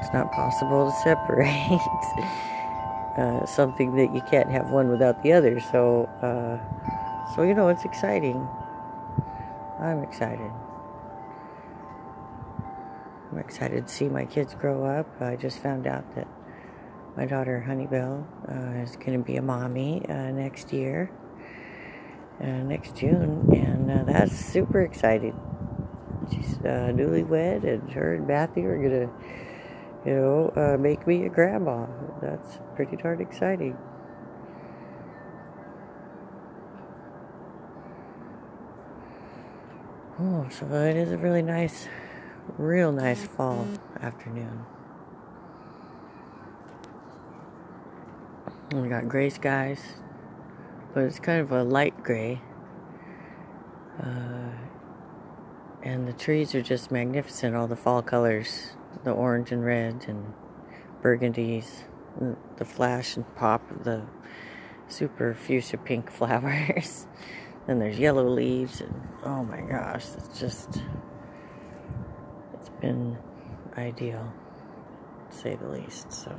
[0.00, 1.80] It's not possible to separate
[3.18, 5.58] uh, something that you can't have one without the other.
[5.60, 8.46] So, uh, so you know, it's exciting.
[9.80, 10.50] I'm excited.
[13.32, 15.06] I'm excited to see my kids grow up.
[15.20, 16.28] I just found out that
[17.16, 21.10] my daughter Honeybell uh, is going to be a mommy uh, next year,
[22.40, 25.34] uh, next June, and uh, that's super exciting
[26.30, 29.10] she's uh, newlywed, and her and Matthew are gonna,
[30.04, 31.86] you know, uh, make me a grandma.
[32.20, 33.76] That's pretty darn exciting.
[40.18, 41.88] Oh, so it is a really nice,
[42.56, 43.66] real nice fall
[44.00, 44.64] afternoon.
[48.72, 49.80] We got gray skies,
[50.94, 52.40] but it's kind of a light gray.
[54.02, 54.48] Uh,
[55.86, 58.70] and the trees are just magnificent all the fall colors
[59.04, 60.34] the orange and red and
[61.00, 61.84] burgundies
[62.56, 64.02] the flash and pop of the
[64.88, 67.06] super fuchsia pink flowers.
[67.66, 70.82] Then there's yellow leaves and oh my gosh it's just
[72.54, 73.16] it's been
[73.76, 74.32] ideal
[75.30, 76.36] to say the least so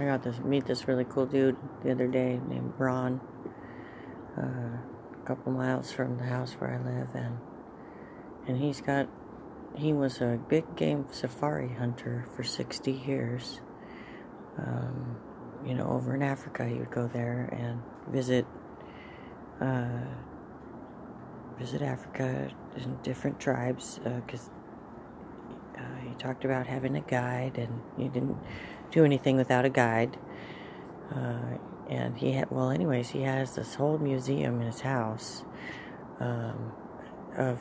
[0.00, 3.20] I got to meet this really cool dude the other day named Ron,
[4.38, 7.38] uh, a couple miles from the house where I live, and
[8.48, 9.08] and he's got
[9.76, 13.60] he was a big game safari hunter for 60 years.
[14.58, 15.16] Um,
[15.66, 17.82] you know, over in Africa, he would go there and
[18.12, 18.46] visit
[19.60, 20.06] uh,
[21.58, 24.59] visit Africa and different tribes because uh,
[26.20, 28.36] talked about having a guide, and you didn't
[28.90, 30.16] do anything without a guide.
[31.14, 31.56] Uh,
[31.88, 35.44] and he had, well, anyways, he has this whole museum in his house
[36.20, 36.72] um,
[37.36, 37.58] of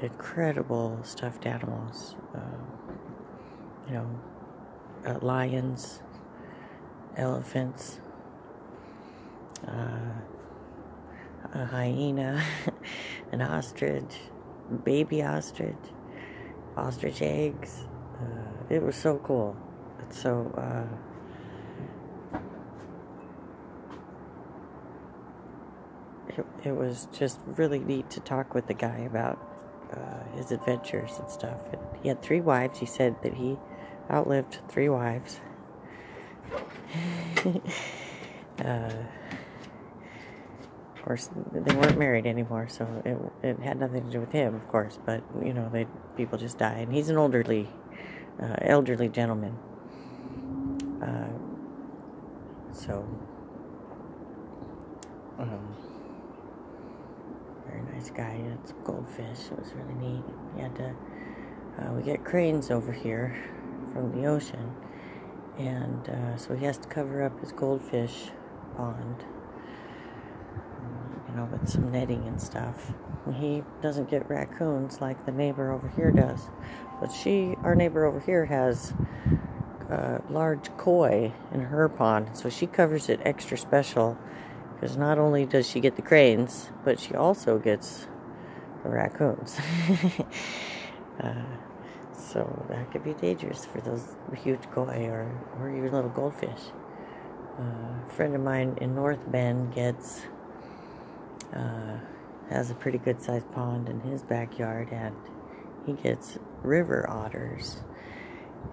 [0.00, 2.14] incredible stuffed animals.
[2.34, 2.40] Uh,
[3.88, 4.20] you know,
[5.06, 6.02] uh, lions,
[7.16, 8.00] elephants,
[9.66, 10.12] uh,
[11.54, 12.44] a hyena,
[13.32, 14.20] an ostrich,
[14.84, 15.74] baby ostrich,
[16.76, 17.84] ostrich eggs.
[18.20, 19.56] Uh, it was so cool.
[20.10, 20.84] So, uh,
[26.28, 29.38] it, it was just really neat to talk with the guy about
[29.92, 31.60] uh, his adventures and stuff.
[31.72, 32.78] And he had three wives.
[32.78, 33.56] He said that he
[34.10, 35.40] outlived three wives.
[38.64, 38.92] uh,
[41.06, 44.66] course, they weren't married anymore, so it, it had nothing to do with him, of
[44.66, 44.98] course.
[45.06, 45.86] But you know, they
[46.16, 47.68] people just die, and he's an elderly,
[48.42, 49.56] uh, elderly gentleman.
[51.00, 51.28] Uh,
[52.72, 53.06] so,
[55.38, 55.76] um,
[57.68, 58.36] very nice guy.
[58.36, 59.46] He had some goldfish.
[59.52, 60.24] It was really neat.
[60.56, 60.94] He had to.
[61.78, 63.36] Uh, we get cranes over here
[63.92, 64.74] from the ocean,
[65.56, 68.30] and uh, so he has to cover up his goldfish
[68.76, 69.24] pond,
[71.64, 72.92] some netting and stuff.
[73.34, 76.48] he doesn't get raccoons like the neighbor over here does,
[77.00, 78.92] but she, our neighbor over here, has
[79.90, 84.16] a large koi in her pond, so she covers it extra special
[84.74, 88.06] because not only does she get the cranes, but she also gets
[88.82, 89.58] the raccoons.
[91.22, 91.34] uh,
[92.12, 96.60] so that could be dangerous for those huge koi or, or even little goldfish.
[97.58, 100.22] Uh, a friend of mine in North Bend gets
[101.54, 101.98] uh,
[102.50, 105.14] has a pretty good sized pond in his backyard, and
[105.86, 107.82] he gets river otters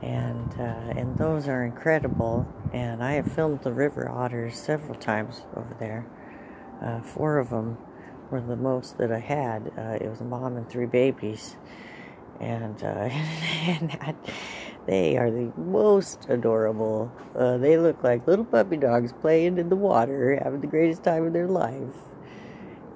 [0.02, 2.48] and uh, and those are incredible.
[2.74, 6.06] And I have filmed the river otters several times over there.
[6.82, 7.78] Uh, four of them
[8.30, 9.72] were the most that I had.
[9.78, 11.56] Uh, it was a mom and three babies,
[12.40, 12.88] and, uh,
[13.68, 14.16] and that,
[14.88, 17.12] they are the most adorable.
[17.38, 21.26] Uh, they look like little puppy dogs playing in the water, having the greatest time
[21.26, 21.96] of their life,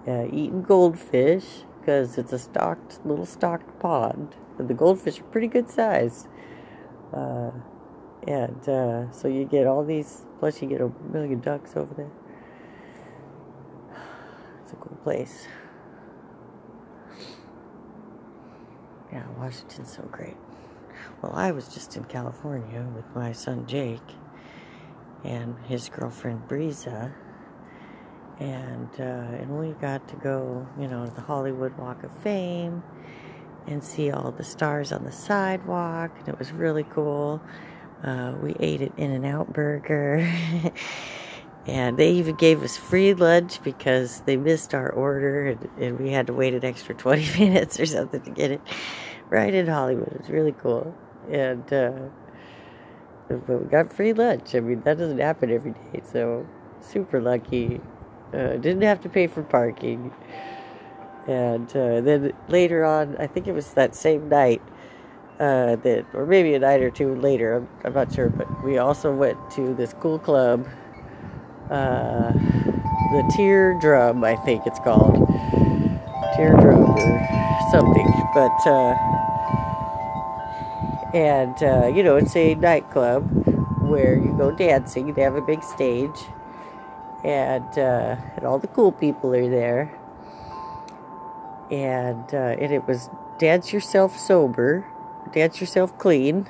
[0.07, 1.45] uh, eating goldfish
[1.79, 4.35] because it's a stocked little stocked pond.
[4.57, 6.27] And the goldfish are pretty good size.
[7.13, 7.51] Uh,
[8.27, 12.11] and uh, so you get all these, plus you get a million ducks over there.
[14.63, 15.47] It's a cool place.
[19.13, 20.35] Yeah, Washington's so great.
[21.21, 24.01] Well, I was just in California with my son Jake
[25.23, 27.13] and his girlfriend Breeza,
[28.39, 32.83] and uh, and we got to go, you know, to the Hollywood Walk of Fame
[33.67, 37.41] and see all the stars on the sidewalk, and it was really cool.
[38.03, 40.17] Uh, we ate at In and Out Burger.
[41.67, 46.11] and they even gave us free lunch because they missed our order and, and, we
[46.11, 48.61] had to wait an extra 20 minutes or something to get it
[49.29, 50.15] right in Hollywood.
[50.19, 50.95] It's really cool.
[51.29, 51.91] And, uh,
[53.27, 54.55] but we got free lunch.
[54.55, 56.47] I mean, that doesn't happen every day, so
[56.79, 57.81] super lucky.
[58.33, 60.11] Uh, didn't have to pay for parking.
[61.27, 64.61] And uh, then later on, I think it was that same night,
[65.39, 68.77] uh, that, or maybe a night or two later, I'm, I'm, not sure, but we
[68.77, 70.67] also went to this cool club,
[71.69, 75.15] uh, the Teardrum, I think it's called.
[76.35, 78.07] Teardrum or something.
[78.33, 78.93] But, uh,
[81.13, 83.23] and, uh, you know, it's a nightclub
[83.81, 86.19] where you go dancing, they have a big stage,
[87.23, 89.97] and, uh, and all the cool people are there
[91.71, 93.09] and uh, and it was
[93.39, 94.85] dance yourself sober,
[95.33, 96.47] dance yourself clean.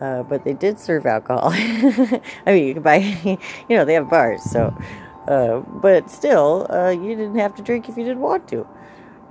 [0.00, 1.50] Uh, but they did serve alcohol.
[1.52, 2.96] I mean, you can buy,
[3.68, 4.74] you know, they have bars, so.
[5.28, 8.66] Uh, but still, uh, you didn't have to drink if you didn't want to.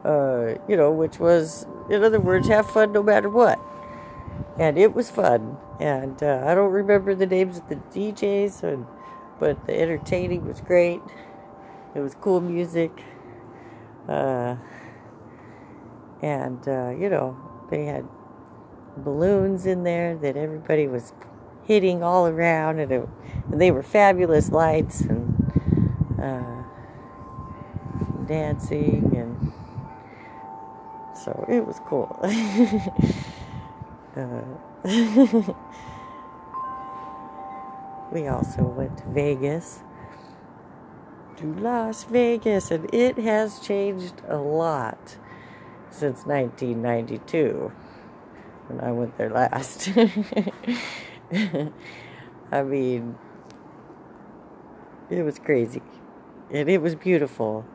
[0.05, 3.59] Uh, you know, which was, in other words, have fun no matter what.
[4.59, 5.57] And it was fun.
[5.79, 8.85] And uh, I don't remember the names of the DJs, and,
[9.39, 11.01] but the entertaining was great.
[11.95, 12.91] It was cool music.
[14.07, 14.55] Uh,
[16.21, 17.37] and uh, you know
[17.69, 18.05] they had
[18.97, 21.13] balloons in there that everybody was
[21.63, 23.07] hitting all around, and, it,
[23.51, 26.63] and they were fabulous lights and uh,
[28.27, 29.53] dancing, and
[31.15, 32.19] so it was cool.
[38.11, 39.79] we also went to Vegas
[41.39, 45.17] to Las Vegas, and it has changed a lot
[45.89, 47.71] since 1992
[48.67, 49.89] when I went there last.
[52.51, 53.17] I mean,
[55.09, 55.81] it was crazy.
[56.51, 57.65] And it was beautiful.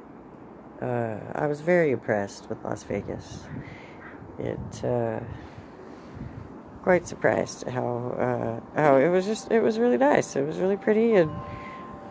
[0.83, 3.45] Uh, I was very impressed with Las Vegas.
[4.39, 5.21] It, uh,
[6.85, 8.15] quite surprised how,
[8.77, 10.37] uh, how it was just, it was really nice.
[10.37, 11.31] It was really pretty and,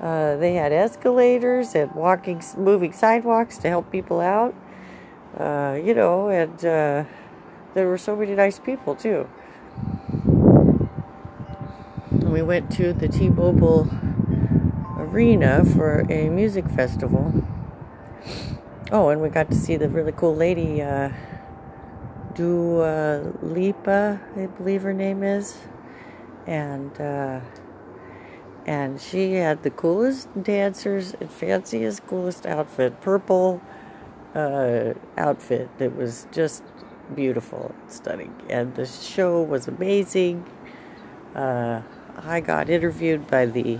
[0.01, 4.55] uh, they had escalators and walking, moving sidewalks to help people out.
[5.37, 7.03] Uh, you know, and uh,
[7.75, 9.29] there were so many nice people too.
[12.11, 13.87] We went to the T-Mobile
[14.97, 17.31] Arena for a music festival.
[18.91, 21.09] Oh, and we got to see the really cool lady, uh,
[22.35, 25.57] Dua Lipa, I believe her name is,
[26.47, 27.39] and uh,
[28.65, 33.61] and she had the coolest dancers and fanciest, coolest outfit, purple
[34.33, 36.63] uh, outfit that was just
[37.15, 40.45] beautiful, stunning, and the show was amazing.
[41.35, 41.81] Uh,
[42.17, 43.79] I got interviewed by the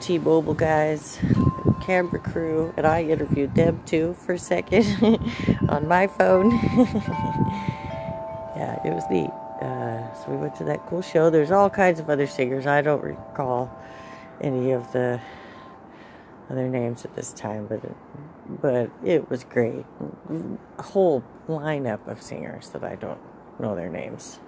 [0.00, 1.18] T-Mobile guys,
[1.82, 4.86] camera crew, and I interviewed them too for a second
[5.68, 6.50] on my phone.
[8.56, 9.30] yeah, it was neat.
[9.60, 11.28] Uh, so we went to that cool show.
[11.28, 12.66] There's all kinds of other singers.
[12.66, 13.70] I don't recall
[14.40, 15.20] any of the
[16.48, 17.96] other names at this time, but it,
[18.60, 19.84] but it was great.
[20.78, 23.20] A whole lineup of singers that I don't
[23.58, 24.40] know their names.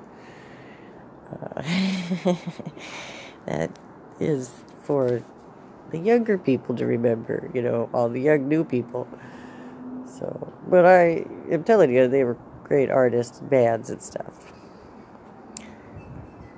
[1.31, 1.63] Uh,
[3.47, 3.71] that
[4.19, 4.51] is
[4.83, 5.23] for
[5.93, 9.07] the younger people to remember, you know, all the young new people.
[10.07, 14.53] So, but I am telling you, they were great artists, bands, and stuff.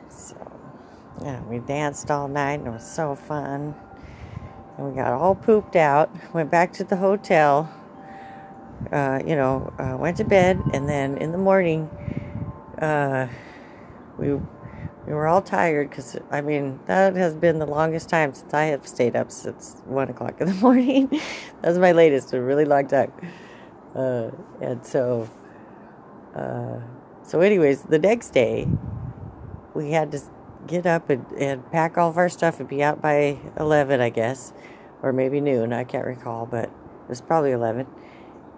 [0.08, 0.36] So,
[1.22, 3.74] yeah, we danced all night and it was so fun.
[4.78, 7.72] And we got all pooped out, went back to the hotel,
[8.92, 11.88] uh, you know, uh, went to bed, and then in the morning,
[12.80, 13.28] uh,
[14.18, 14.38] we
[15.06, 18.52] we we were all tired because I mean that has been the longest time since
[18.54, 21.20] I have stayed up since one o'clock in the morning.
[21.62, 23.12] That's my latest, a really long time.
[23.94, 24.30] Uh,
[24.60, 25.28] and so,
[26.34, 26.78] uh,
[27.22, 28.66] so anyways, the next day
[29.74, 30.20] we had to
[30.66, 34.10] get up and, and pack all of our stuff and be out by eleven, I
[34.10, 34.52] guess,
[35.02, 35.72] or maybe noon.
[35.72, 37.86] I can't recall, but it was probably eleven.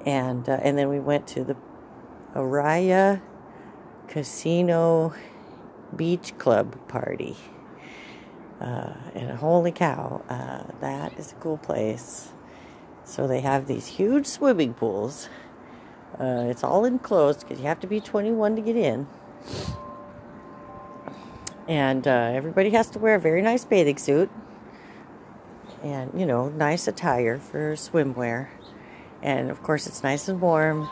[0.05, 1.57] And uh, and then we went to the
[2.35, 3.21] Araya
[4.09, 5.13] Casino
[5.95, 7.37] Beach Club party.
[8.61, 12.33] Uh, and holy cow, uh, that is a cool place.
[13.05, 15.29] So they have these huge swimming pools.
[16.19, 19.07] Uh, it's all enclosed because you have to be 21 to get in.
[21.69, 24.31] And uh, everybody has to wear a very nice bathing suit
[25.83, 28.49] and, you know, nice attire for swimwear.
[29.23, 30.89] And of course, it's nice and warm.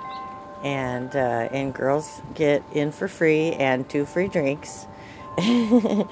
[0.64, 4.86] And, uh, and girls get in for free and two free drinks.
[5.38, 6.08] and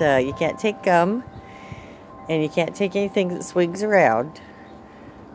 [0.00, 1.22] uh, you can't take gum.
[2.28, 4.40] And you can't take anything that swings around.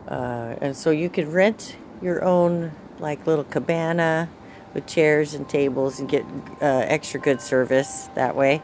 [0.08, 4.28] Uh, and so you could rent your own, like, little cabana
[4.74, 6.24] with chairs and tables and get
[6.60, 8.62] uh, extra good service that way.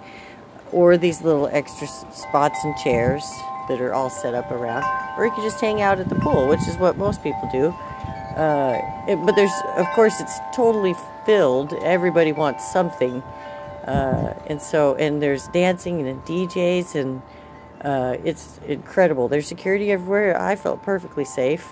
[0.72, 3.22] Or these little extra spots and chairs
[3.68, 4.84] that are all set up around.
[5.18, 7.74] Or you could just hang out at the pool, which is what most people do.
[8.36, 10.94] Uh, it, but there's, of course, it's totally
[11.26, 11.72] filled.
[11.82, 13.22] Everybody wants something.
[13.86, 17.22] Uh, and so, and there's dancing and DJs, and
[17.82, 19.28] uh, it's incredible.
[19.28, 20.40] There's security everywhere.
[20.40, 21.68] I felt perfectly safe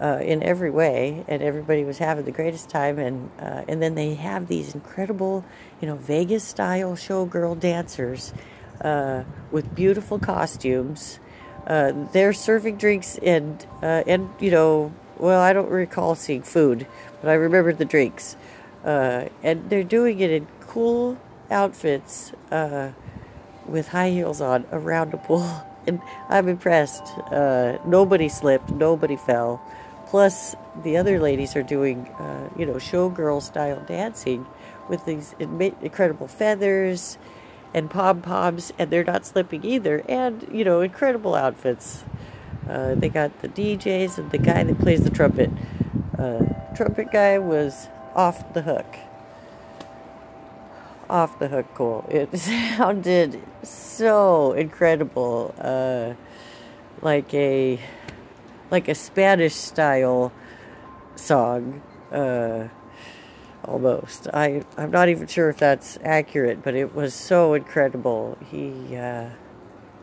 [0.00, 2.98] uh, in every way, and everybody was having the greatest time.
[2.98, 5.44] And uh, and then they have these incredible,
[5.80, 8.32] you know, Vegas style showgirl dancers
[8.80, 11.18] uh, with beautiful costumes.
[11.66, 16.86] Uh, they're serving drinks and uh, and you know, well, I don't recall seeing food,
[17.22, 18.36] but I remember the drinks.
[18.84, 21.18] Uh, and they're doing it in cool
[21.50, 22.32] outfits
[23.66, 25.64] with high heels on around a pool.
[25.88, 27.04] And I'm impressed.
[27.86, 29.62] nobody slipped, nobody fell.
[30.06, 34.46] Plus, the other ladies are doing, uh, you know, showgirl style dancing
[34.88, 37.18] with these incredible feathers
[37.74, 40.02] and pom poms, and they're not slipping either.
[40.08, 42.04] And, you know, incredible outfits.
[42.68, 45.50] Uh, they got the DJs and the guy that plays the trumpet.
[46.18, 46.44] Uh,
[46.74, 48.96] trumpet guy was off the hook.
[51.08, 52.04] Off the hook, cool.
[52.10, 56.14] It sounded so incredible, uh,
[57.02, 57.78] like a
[58.70, 60.32] like a Spanish style
[61.14, 62.66] song, uh,
[63.64, 64.26] almost.
[64.34, 68.36] I I'm not even sure if that's accurate, but it was so incredible.
[68.50, 69.30] He uh,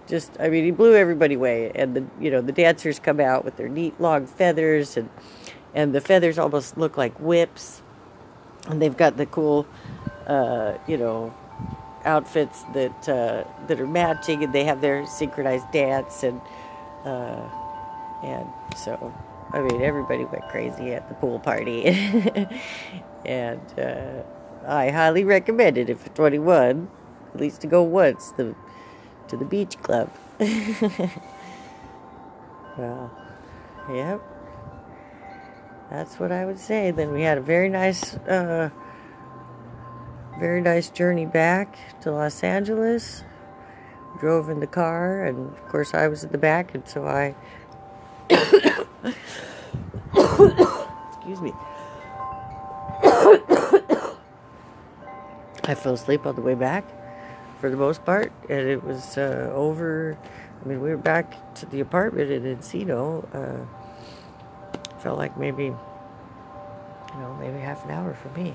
[0.07, 3.45] just I mean he blew everybody away, and the you know the dancers come out
[3.45, 5.09] with their neat long feathers, and
[5.73, 7.81] and the feathers almost look like whips,
[8.67, 9.67] and they've got the cool,
[10.27, 11.33] uh, you know.
[12.05, 16.41] Outfits that uh, that are matching, and they have their synchronized dance, and
[17.05, 17.49] uh,
[18.23, 18.47] and
[18.77, 19.13] so,
[19.51, 21.85] I mean, everybody went crazy at the pool party.
[23.25, 24.23] and uh,
[24.65, 26.89] I highly recommend it if you're 21,
[27.33, 28.55] at least to go once the,
[29.33, 30.09] to the beach club.
[32.77, 33.11] well,
[33.91, 34.21] yep.
[35.89, 36.91] That's what I would say.
[36.91, 38.69] Then we had a very nice, uh,
[40.39, 43.23] very nice journey back to Los Angeles.
[44.19, 47.33] Drove in the car, and of course, I was in the back, and so I
[51.15, 51.51] Excuse me.
[55.65, 56.85] I fell asleep on the way back
[57.63, 60.17] for the most part, and it was uh, over.
[60.61, 63.23] I mean, we were back to the apartment in Encino.
[63.33, 63.63] Uh,
[64.99, 68.53] felt like maybe, you know, maybe half an hour for me.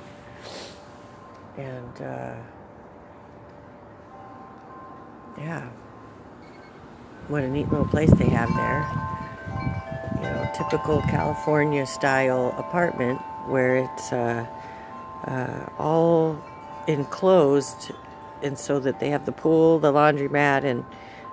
[1.57, 2.35] And, uh,
[5.39, 5.67] yeah,
[7.29, 8.85] what a neat little place they have there
[10.17, 14.45] you know, typical California style apartment where it's uh,
[15.25, 16.39] uh, all
[16.87, 17.93] enclosed,
[18.43, 20.85] and so that they have the pool, the laundromat, and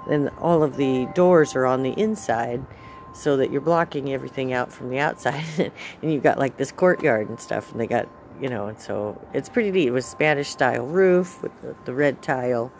[0.08, 2.66] then all of the doors are on the inside,
[3.14, 5.43] so that you're blocking everything out from the outside,
[6.01, 8.08] and you've got like this courtyard and stuff, and they got
[8.41, 9.88] you know, and so it's pretty neat.
[9.88, 12.72] It was Spanish style roof with the, the red tile,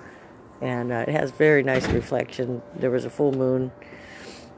[0.62, 2.62] and uh, it has very nice reflection.
[2.76, 3.72] There was a full moon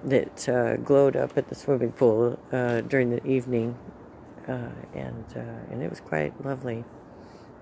[0.03, 3.77] that uh, glowed up at the swimming pool uh, during the evening,
[4.47, 6.83] uh, and uh, and it was quite lovely.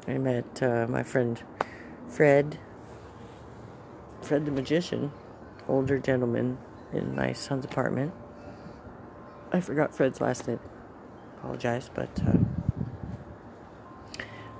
[0.07, 1.41] I met uh, my friend
[2.07, 2.57] Fred,
[4.21, 5.11] Fred the magician,
[5.67, 6.57] older gentleman
[6.93, 8.13] in my son's apartment.
[9.51, 10.59] I forgot Fred's last name.
[11.39, 12.09] Apologize, but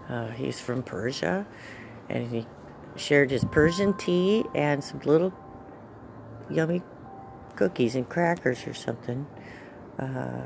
[0.09, 1.47] Uh, he's from Persia,
[2.09, 2.45] and he
[2.95, 5.33] shared his Persian tea and some little
[6.49, 6.81] yummy
[7.55, 9.25] cookies and crackers or something.
[9.97, 10.43] Uh,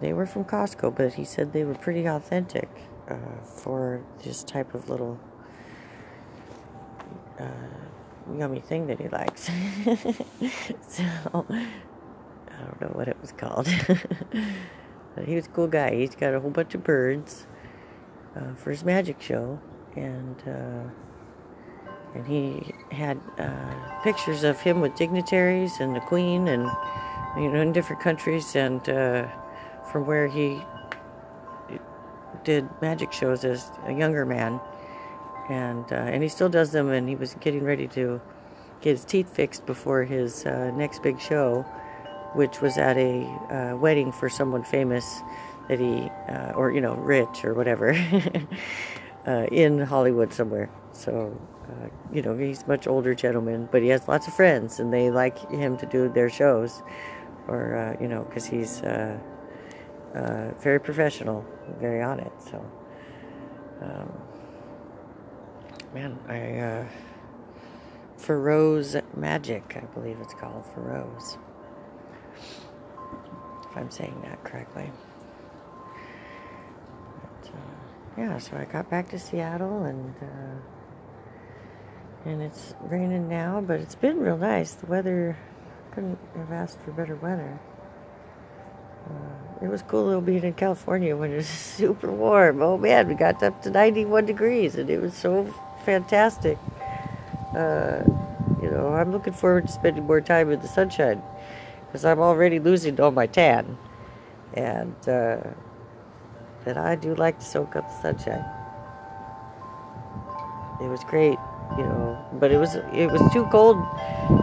[0.00, 2.68] they were from Costco, but he said they were pretty authentic
[3.08, 5.18] uh, for this type of little
[7.38, 7.46] uh,
[8.36, 9.44] yummy thing that he likes.
[10.88, 11.04] so
[11.34, 13.68] I don't know what it was called.
[15.14, 15.94] but he was a cool guy.
[15.94, 17.46] He's got a whole bunch of birds
[18.36, 19.58] uh, for his magic show,
[19.94, 20.90] and uh,
[22.14, 26.68] and he had uh, pictures of him with dignitaries and the Queen, and
[27.36, 29.26] you know, in different countries, and uh,
[29.90, 30.62] from where he
[32.46, 34.58] did magic shows as a younger man,
[35.50, 38.20] and uh, and he still does them, and he was getting ready to
[38.80, 41.62] get his teeth fixed before his uh, next big show,
[42.34, 45.20] which was at a wedding for someone famous
[45.68, 46.10] that he,
[46.54, 47.92] or you know, rich or whatever.
[49.26, 50.70] Uh, in Hollywood somewhere.
[50.92, 51.36] So,
[51.68, 55.10] uh, you know, he's much older gentleman, but he has lots of friends, and they
[55.10, 56.80] like him to do their shows,
[57.48, 58.82] or uh, you know, because he's
[60.14, 61.44] uh, uh, very professional,
[61.80, 62.32] very on it.
[62.50, 62.64] So,
[63.82, 64.12] um,
[65.94, 66.84] man, I uh,
[68.28, 71.38] Rose Magic, I believe it's called Rose,
[73.70, 74.90] if I'm saying that correctly
[78.16, 80.56] yeah, so I got back to Seattle and uh,
[82.24, 84.72] and it's raining now, but it's been real nice.
[84.72, 85.36] The weather
[85.92, 87.60] couldn't have asked for better weather.
[89.08, 91.48] Uh, it was cool being in California when it was
[91.78, 92.62] super warm.
[92.62, 95.52] Oh man, we got up to 91 degrees and it was so
[95.84, 96.58] fantastic.
[97.56, 98.02] Uh,
[98.62, 101.22] you know, I'm looking forward to spending more time in the sunshine
[101.86, 103.78] because I'm already losing all my tan.
[104.54, 105.38] And uh,
[106.66, 108.44] I do like to soak up the sunshine.
[110.82, 111.38] It was great,
[111.78, 113.76] you know, but it was it was too cold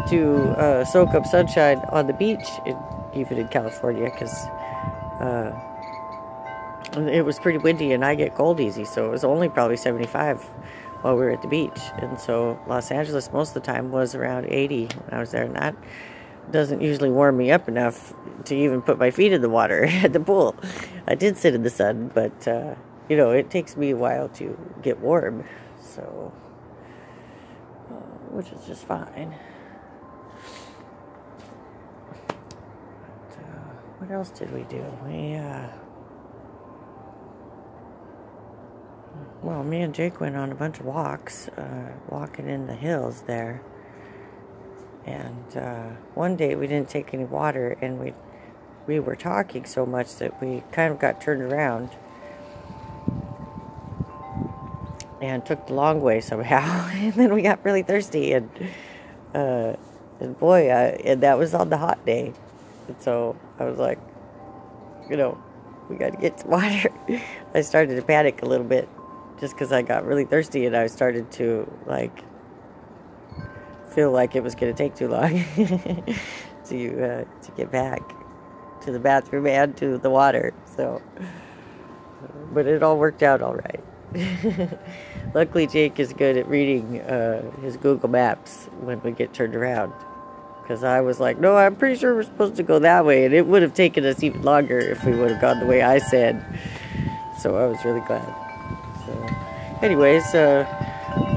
[0.10, 2.78] to uh, soak up sunshine on the beach, in,
[3.14, 4.48] even in California, because
[5.20, 5.52] uh,
[6.98, 8.86] it was pretty windy and I get cold easy.
[8.86, 10.42] So it was only probably 75
[11.04, 14.16] while we were at the beach, and so Los Angeles most of the time was
[14.16, 15.76] around 80 when I was there, and that
[16.50, 18.14] doesn't usually warm me up enough
[18.46, 20.56] to even put my feet in the water at the pool.
[21.06, 22.76] I did sit in the sun, but uh,
[23.10, 25.44] you know, it takes me a while to get warm,
[25.82, 26.32] so
[27.92, 27.96] uh,
[28.32, 29.36] which is just fine.
[33.28, 33.74] But, uh,
[34.04, 34.84] what else did we do?
[35.06, 35.68] We uh,
[39.42, 43.22] well, me and Jake went on a bunch of walks, uh, walking in the hills
[43.22, 43.62] there
[45.06, 48.14] and uh, one day we didn't take any water, and we
[48.88, 51.90] we were talking so much that we kind of got turned around
[55.22, 56.88] and took the long way somehow.
[56.94, 58.50] and then we got really thirsty, and
[59.34, 59.74] uh,
[60.20, 62.34] and boy, uh, and that was on the hot day.
[62.88, 64.00] And so I was like,
[65.10, 65.42] you know,
[65.90, 66.90] we got to get some water.
[67.54, 68.90] I started to panic a little bit
[69.40, 72.24] just because I got really thirsty, and I started to like
[73.94, 75.30] feel like it was going to take too long
[76.66, 78.02] to uh, to get back
[78.82, 80.54] to the bathroom and to the water.
[80.76, 81.02] So,
[82.54, 83.84] but it all worked out all right.
[85.34, 89.94] Luckily, Jake is good at reading uh, his Google Maps when we get turned around.
[90.64, 93.26] Because I was like, no, I'm pretty sure we're supposed to go that way.
[93.26, 95.82] And it would have taken us even longer if we would have gone the way
[95.82, 96.42] I said.
[97.38, 98.26] So I was really glad.
[99.06, 100.66] So, anyways, uh,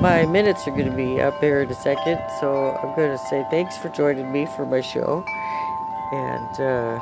[0.01, 3.19] my minutes are going to be up here in a second, so I'm going to
[3.29, 5.25] say thanks for joining me for my show.
[6.13, 7.01] And, uh,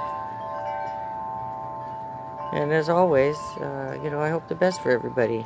[2.54, 5.44] and as always, uh, you know, I hope the best for everybody.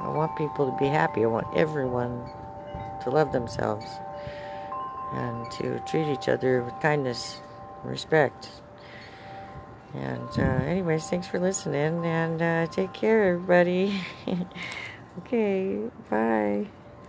[0.00, 1.22] I want people to be happy.
[1.22, 2.28] I want everyone
[3.02, 4.00] to love themselves
[5.12, 7.40] and to treat each other with kindness
[7.82, 8.48] and respect.
[9.94, 14.00] And, uh, anyways, thanks for listening and uh, take care, everybody.
[15.18, 16.68] okay, bye.